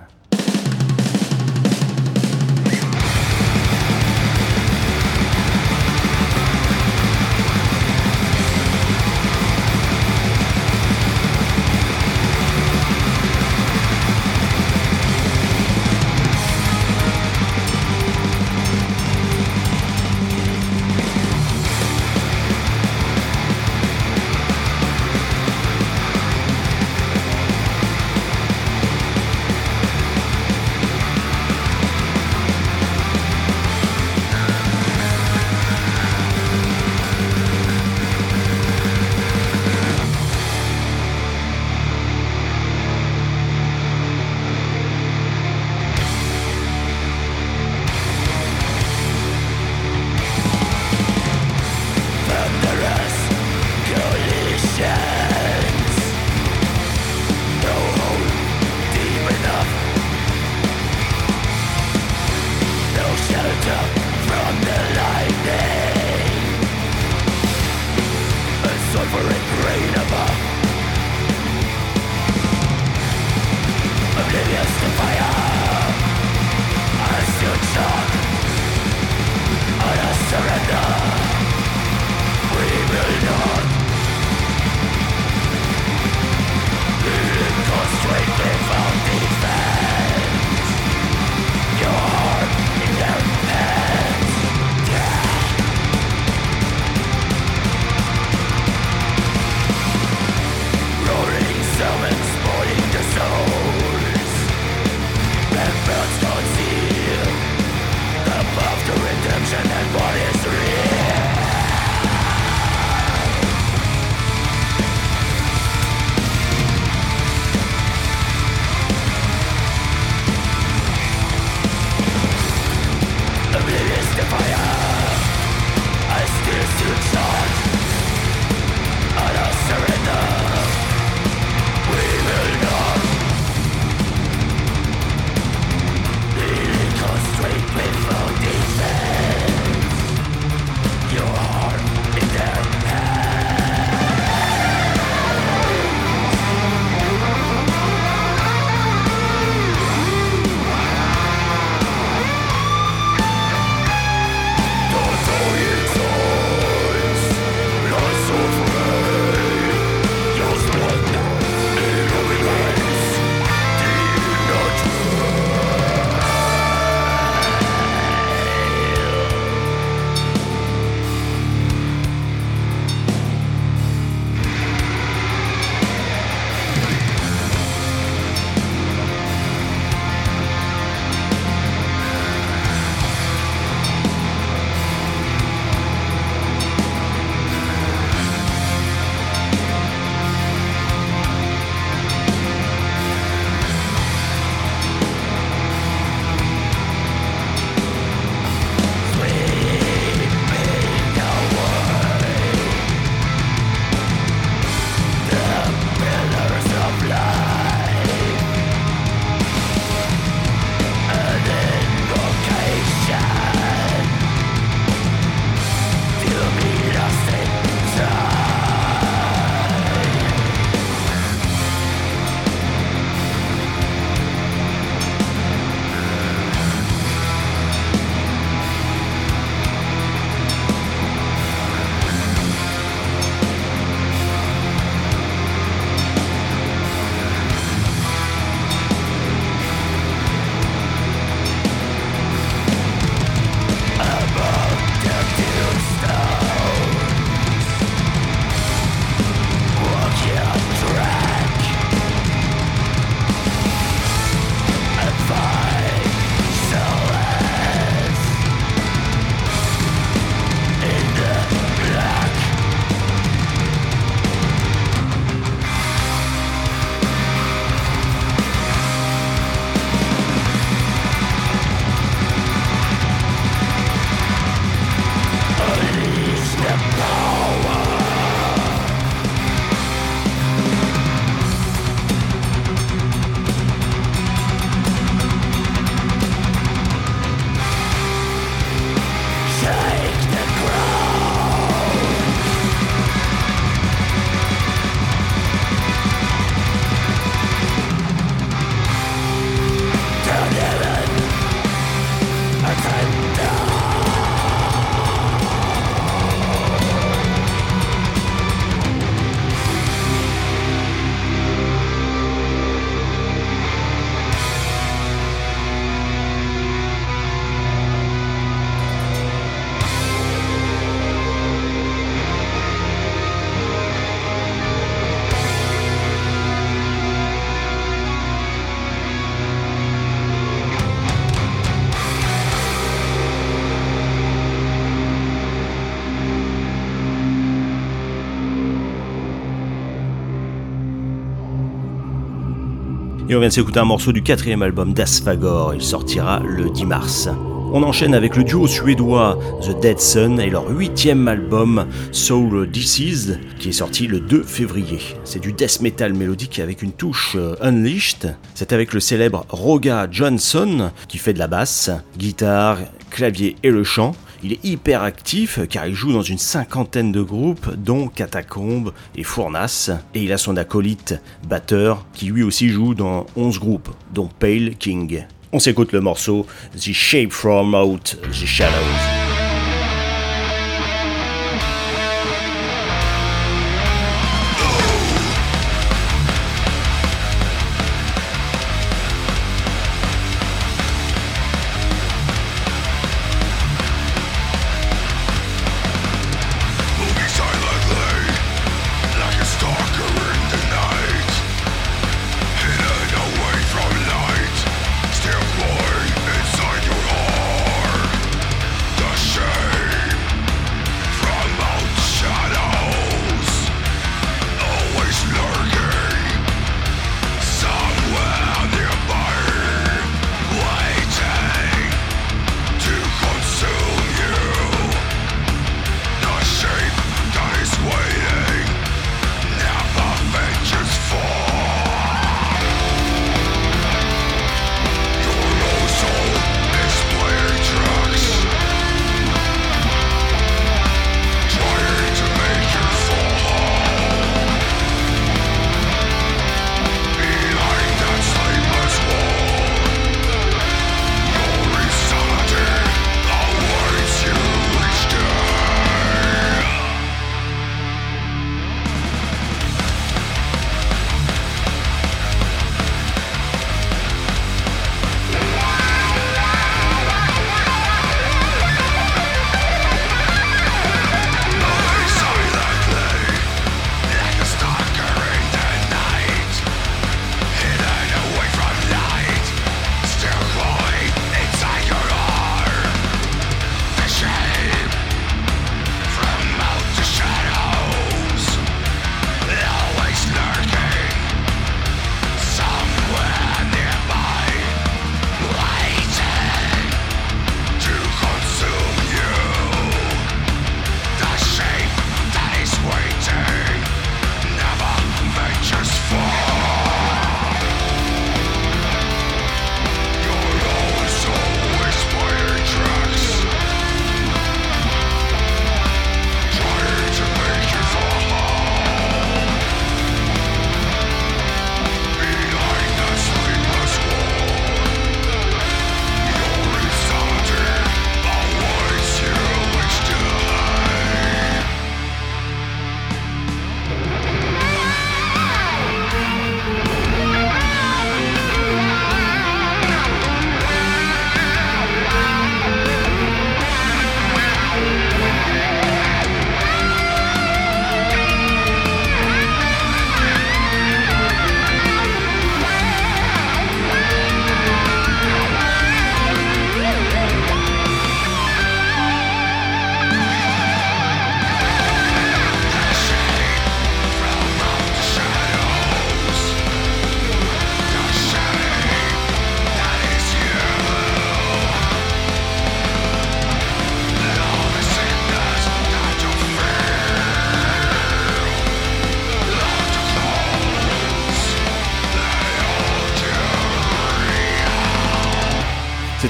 [343.35, 347.29] On vient de s'écouter un morceau du quatrième album d'Asfagor, il sortira le 10 mars.
[347.73, 353.39] On enchaîne avec le duo suédois The Dead Sun et leur huitième album Soul Disease
[353.57, 354.99] qui est sorti le 2 février.
[355.23, 358.35] C'est du death metal mélodique avec une touche euh, unleashed.
[358.53, 361.89] C'est avec le célèbre Roga Johnson qui fait de la basse,
[362.19, 362.77] guitare,
[363.09, 364.15] clavier et le chant.
[364.43, 369.23] Il est hyper actif car il joue dans une cinquantaine de groupes dont Catacombe et
[369.23, 371.15] Fournace et il a son acolyte
[371.47, 375.25] batteur qui lui aussi joue dans 11 groupes dont Pale King.
[375.53, 376.45] On s'écoute le morceau
[376.75, 379.22] The Shape From Out the Shadows.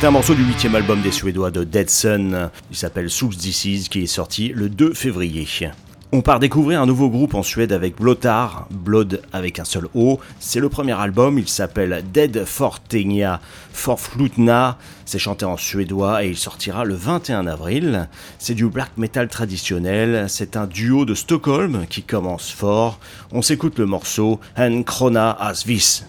[0.03, 2.49] C'est un morceau du huitième album des Suédois de Dead Sun.
[2.69, 5.47] Il s'appelle Soul Disease qui est sorti le 2 février.
[6.11, 10.19] On part découvrir un nouveau groupe en Suède avec Blotar, Blood avec un seul O.
[10.41, 13.39] C'est le premier album, il s'appelle Dead Fortenia
[13.71, 14.77] Forflutna.
[15.05, 18.09] C'est chanté en suédois et il sortira le 21 avril.
[18.39, 22.99] C'est du black metal traditionnel, c'est un duo de Stockholm qui commence fort.
[23.31, 26.03] On s'écoute le morceau En Krona Asvis.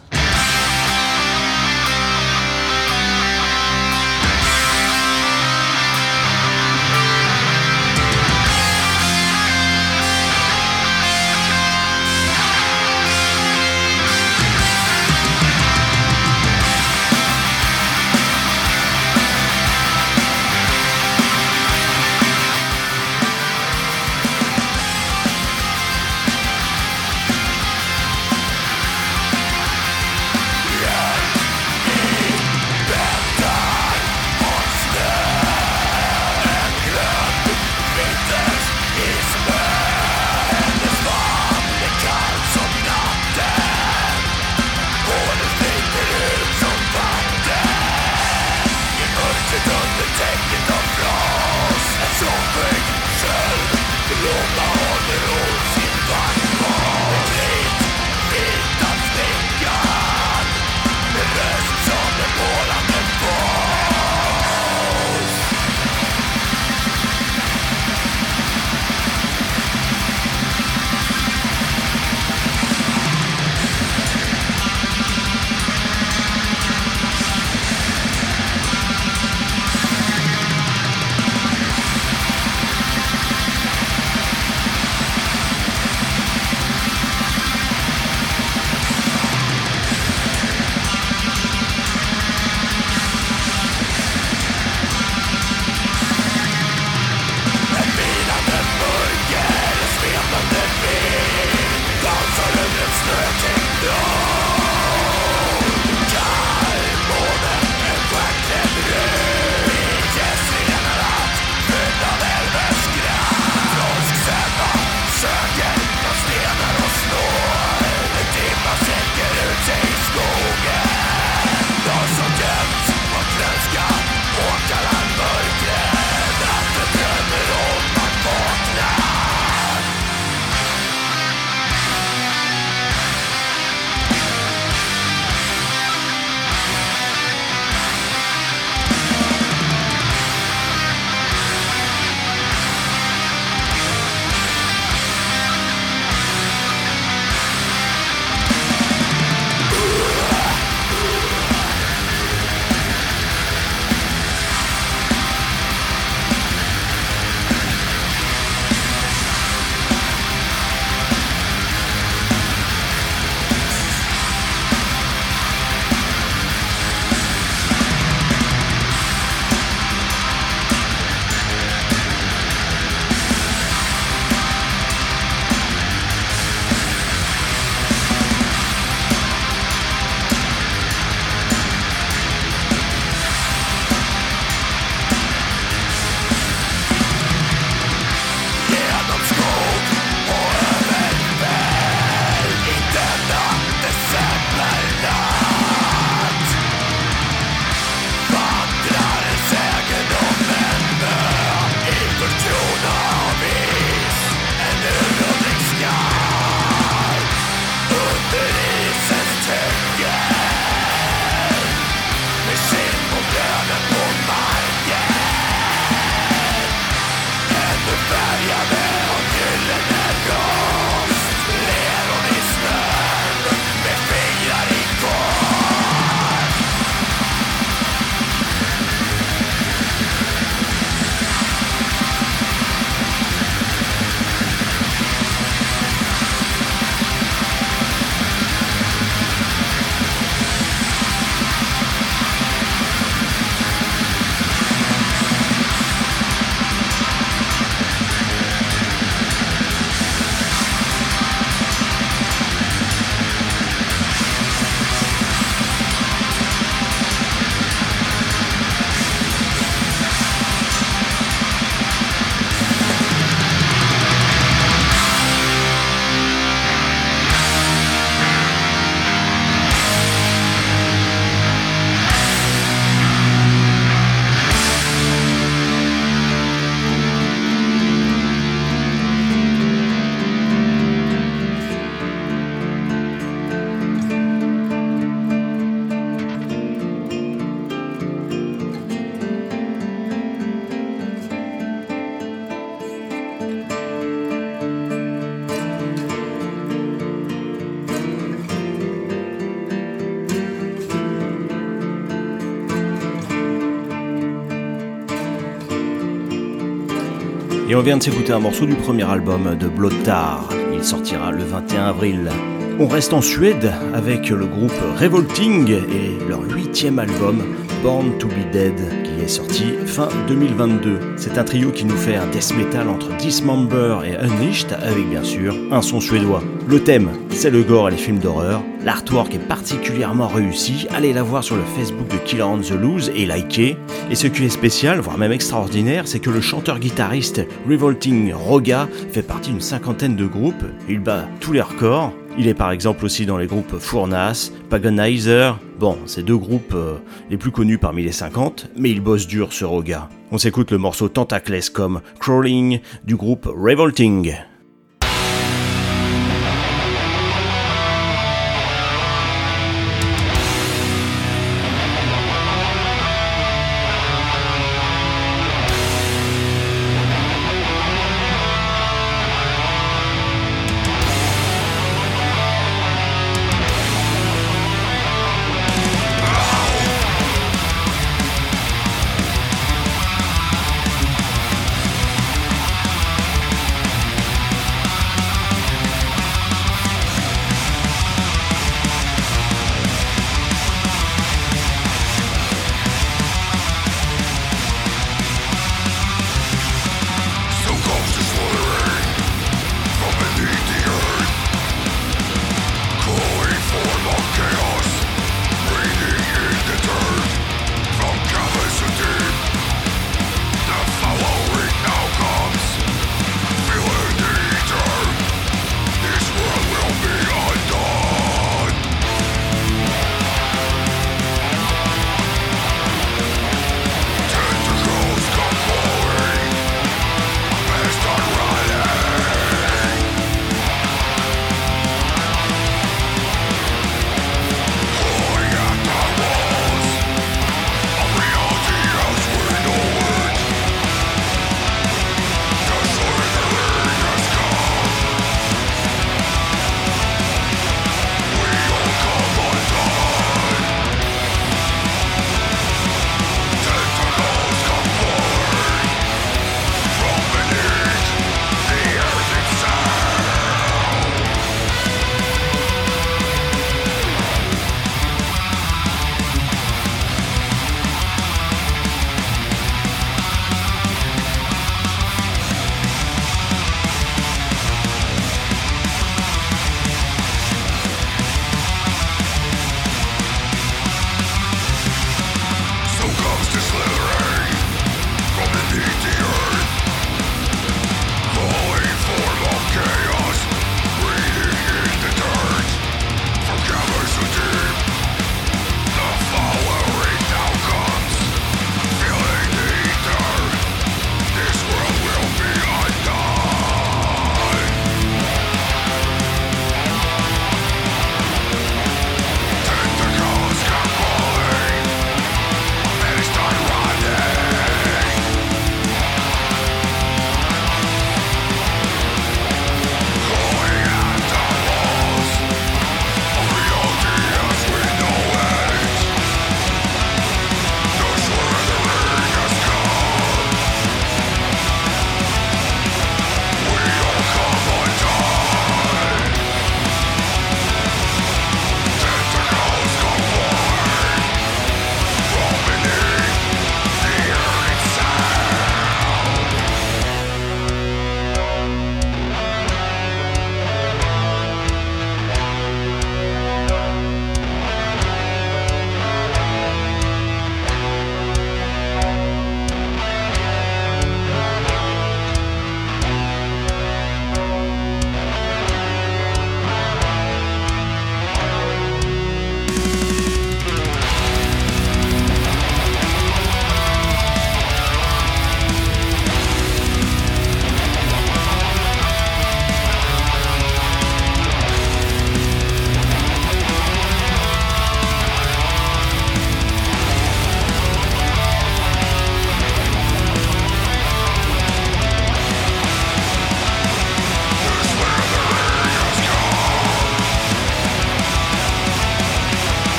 [307.75, 310.49] Et on vient de s'écouter un morceau du premier album de Blottar.
[310.73, 312.31] Il sortira le 21 avril.
[312.79, 314.71] On reste en Suède avec le groupe
[315.01, 317.43] Revolting et leur huitième album
[317.83, 321.01] Born to Be Dead qui est sorti fin 2022.
[321.17, 325.25] C'est un trio qui nous fait un death metal entre Dismember et Unleashed avec bien
[325.25, 326.45] sûr un son suédois.
[326.67, 328.63] Le thème, c'est le gore et les films d'horreur.
[328.83, 330.87] L'artwork est particulièrement réussi.
[330.95, 333.77] Allez la voir sur le Facebook de Killer on the Loose et likez.
[334.11, 339.23] Et ce qui est spécial, voire même extraordinaire, c'est que le chanteur-guitariste Revolting Roga fait
[339.23, 340.65] partie d'une cinquantaine de groupes.
[340.89, 342.15] Il bat tous les records.
[342.39, 346.97] Il est par exemple aussi dans les groupes Furnace, Paganizer, bon, c'est deux groupes euh,
[347.31, 350.09] les plus connus parmi les 50, mais il bosse dur ce Roga.
[350.33, 354.35] On s'écoute le morceau Tentacles comme Crawling du groupe Revolting.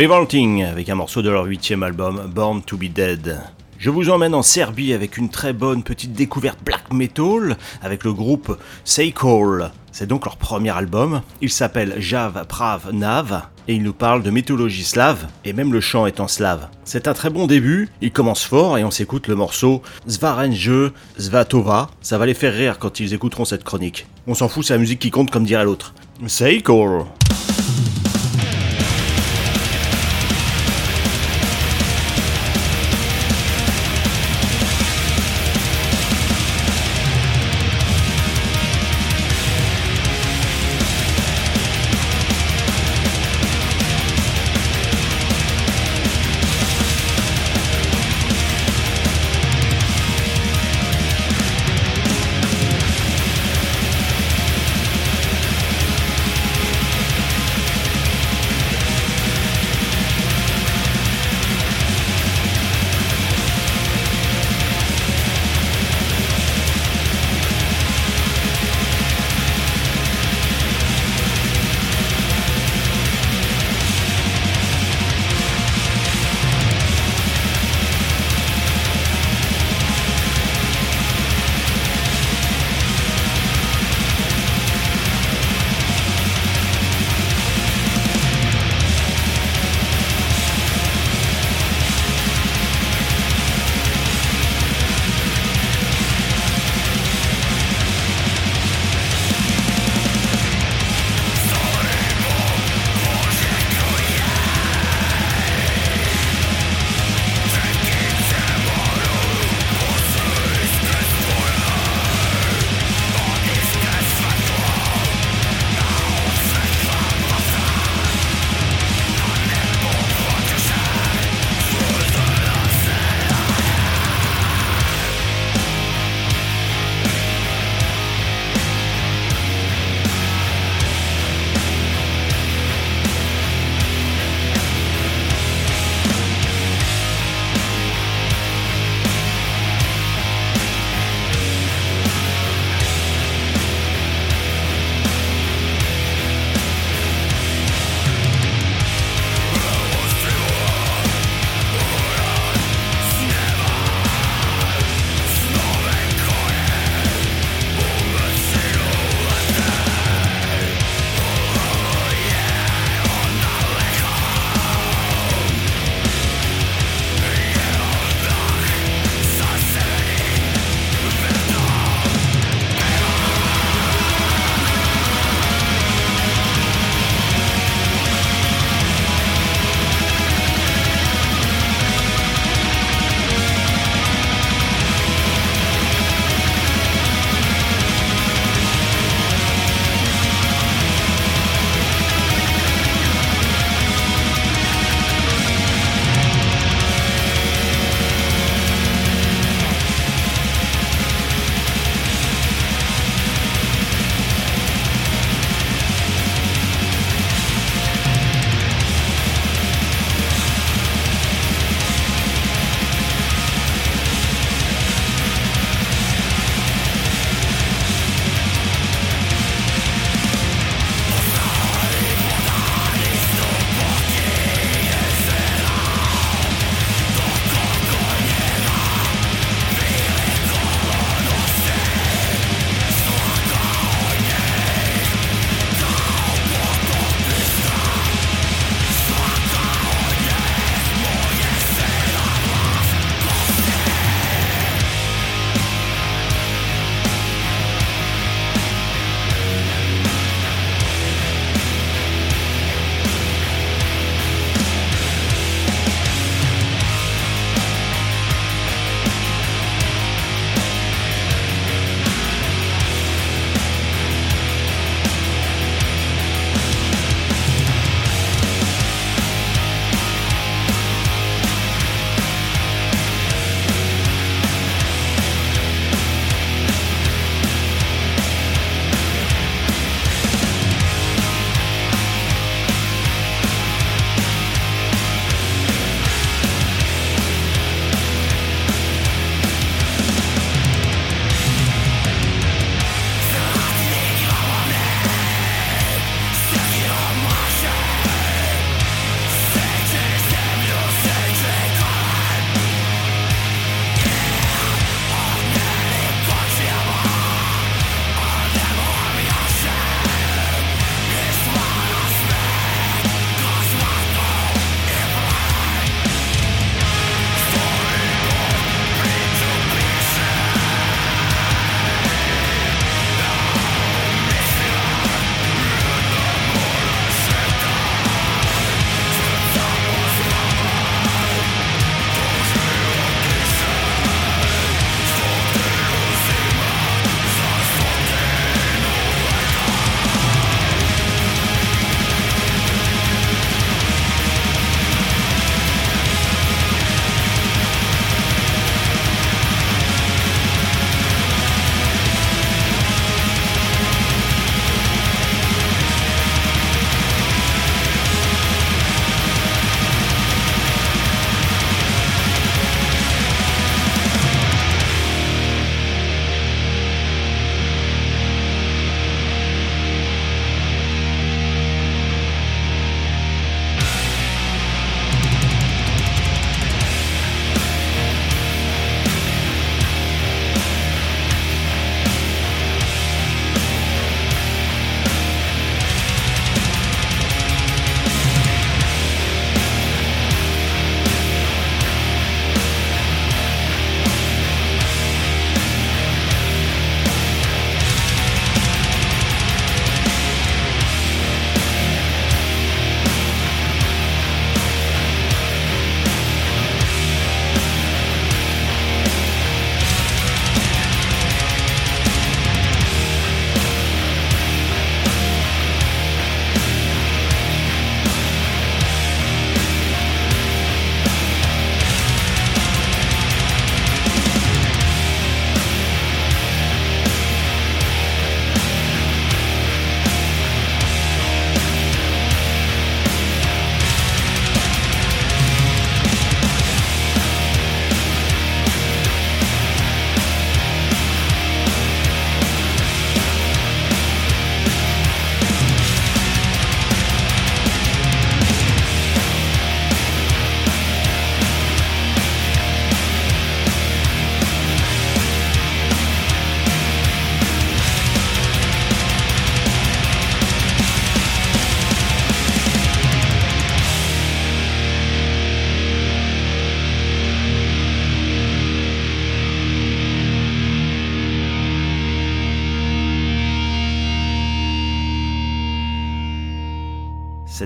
[0.00, 3.38] Revolting avec un morceau de leur huitième album Born to be Dead.
[3.76, 8.14] Je vous emmène en Serbie avec une très bonne petite découverte black metal avec le
[8.14, 9.70] groupe Seikol.
[9.92, 11.20] C'est donc leur premier album.
[11.42, 15.82] Il s'appelle Jav Prav Nav et il nous parle de mythologie slave et même le
[15.82, 16.70] chant est en slave.
[16.84, 21.90] C'est un très bon début, il commence fort et on s'écoute le morceau Svarenje Svatova.
[22.00, 24.06] Ça va les faire rire quand ils écouteront cette chronique.
[24.26, 25.92] On s'en fout, c'est la musique qui compte comme dirait l'autre.
[26.26, 27.04] Seikol.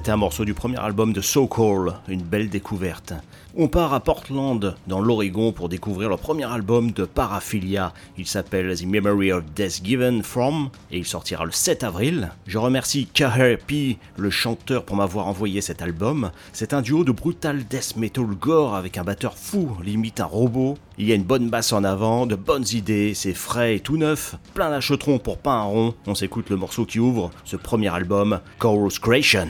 [0.05, 3.15] C'était un morceau du premier album de So Call, une belle découverte.
[3.57, 7.95] On part à Portland, dans l'Oregon, pour découvrir le premier album de Paraphilia.
[8.19, 12.33] Il s'appelle The Memory of Death Given From et il sortira le 7 avril.
[12.47, 16.33] Je remercie KRP, le chanteur, pour m'avoir envoyé cet album.
[16.53, 20.77] C'est un duo de brutal death metal gore avec un batteur fou, limite un robot.
[20.99, 23.97] Il y a une bonne basse en avant, de bonnes idées, c'est frais et tout
[23.97, 25.95] neuf, plein d'achetron pour pas un rond.
[26.07, 29.49] On s'écoute le morceau qui ouvre ce premier album, Chorus Creation.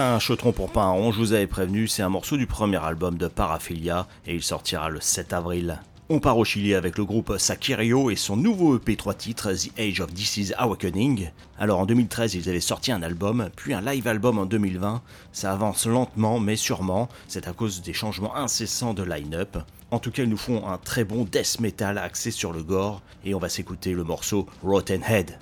[0.00, 3.18] Un chautron pour pain on je vous avais prévenu, c'est un morceau du premier album
[3.18, 5.80] de Paraphilia et il sortira le 7 avril.
[6.08, 9.76] On part au Chili avec le groupe Sakirio et son nouveau EP 3 titres, The
[9.76, 11.30] Age of This Awakening.
[11.58, 15.02] Alors en 2013, ils avaient sorti un album, puis un live album en 2020.
[15.32, 19.58] Ça avance lentement mais sûrement, c'est à cause des changements incessants de line-up.
[19.90, 23.02] En tout cas, ils nous font un très bon death metal axé sur le gore
[23.24, 25.38] et on va s'écouter le morceau Rotten Head.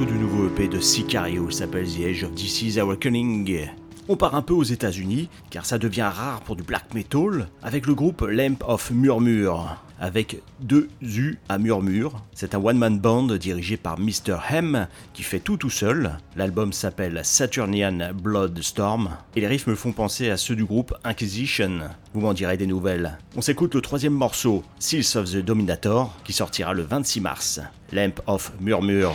[0.00, 3.68] Du nouveau EP de Sicario, s'appelle The Age of This Awakening.
[4.08, 7.86] On part un peu aux États-Unis, car ça devient rare pour du black metal, avec
[7.86, 12.20] le groupe Lamp of Murmure, avec deux U à Murmure.
[12.34, 14.38] C'est un one-man band dirigé par Mr.
[14.50, 16.18] Hem, qui fait tout tout seul.
[16.34, 21.82] L'album s'appelle Saturnian Bloodstorm, et les riffs me font penser à ceux du groupe Inquisition.
[22.14, 23.16] Vous m'en direz des nouvelles.
[23.36, 27.60] On s'écoute le troisième morceau, Seals of the Dominator, qui sortira le 26 mars.
[27.92, 29.14] Lamp of Murmure.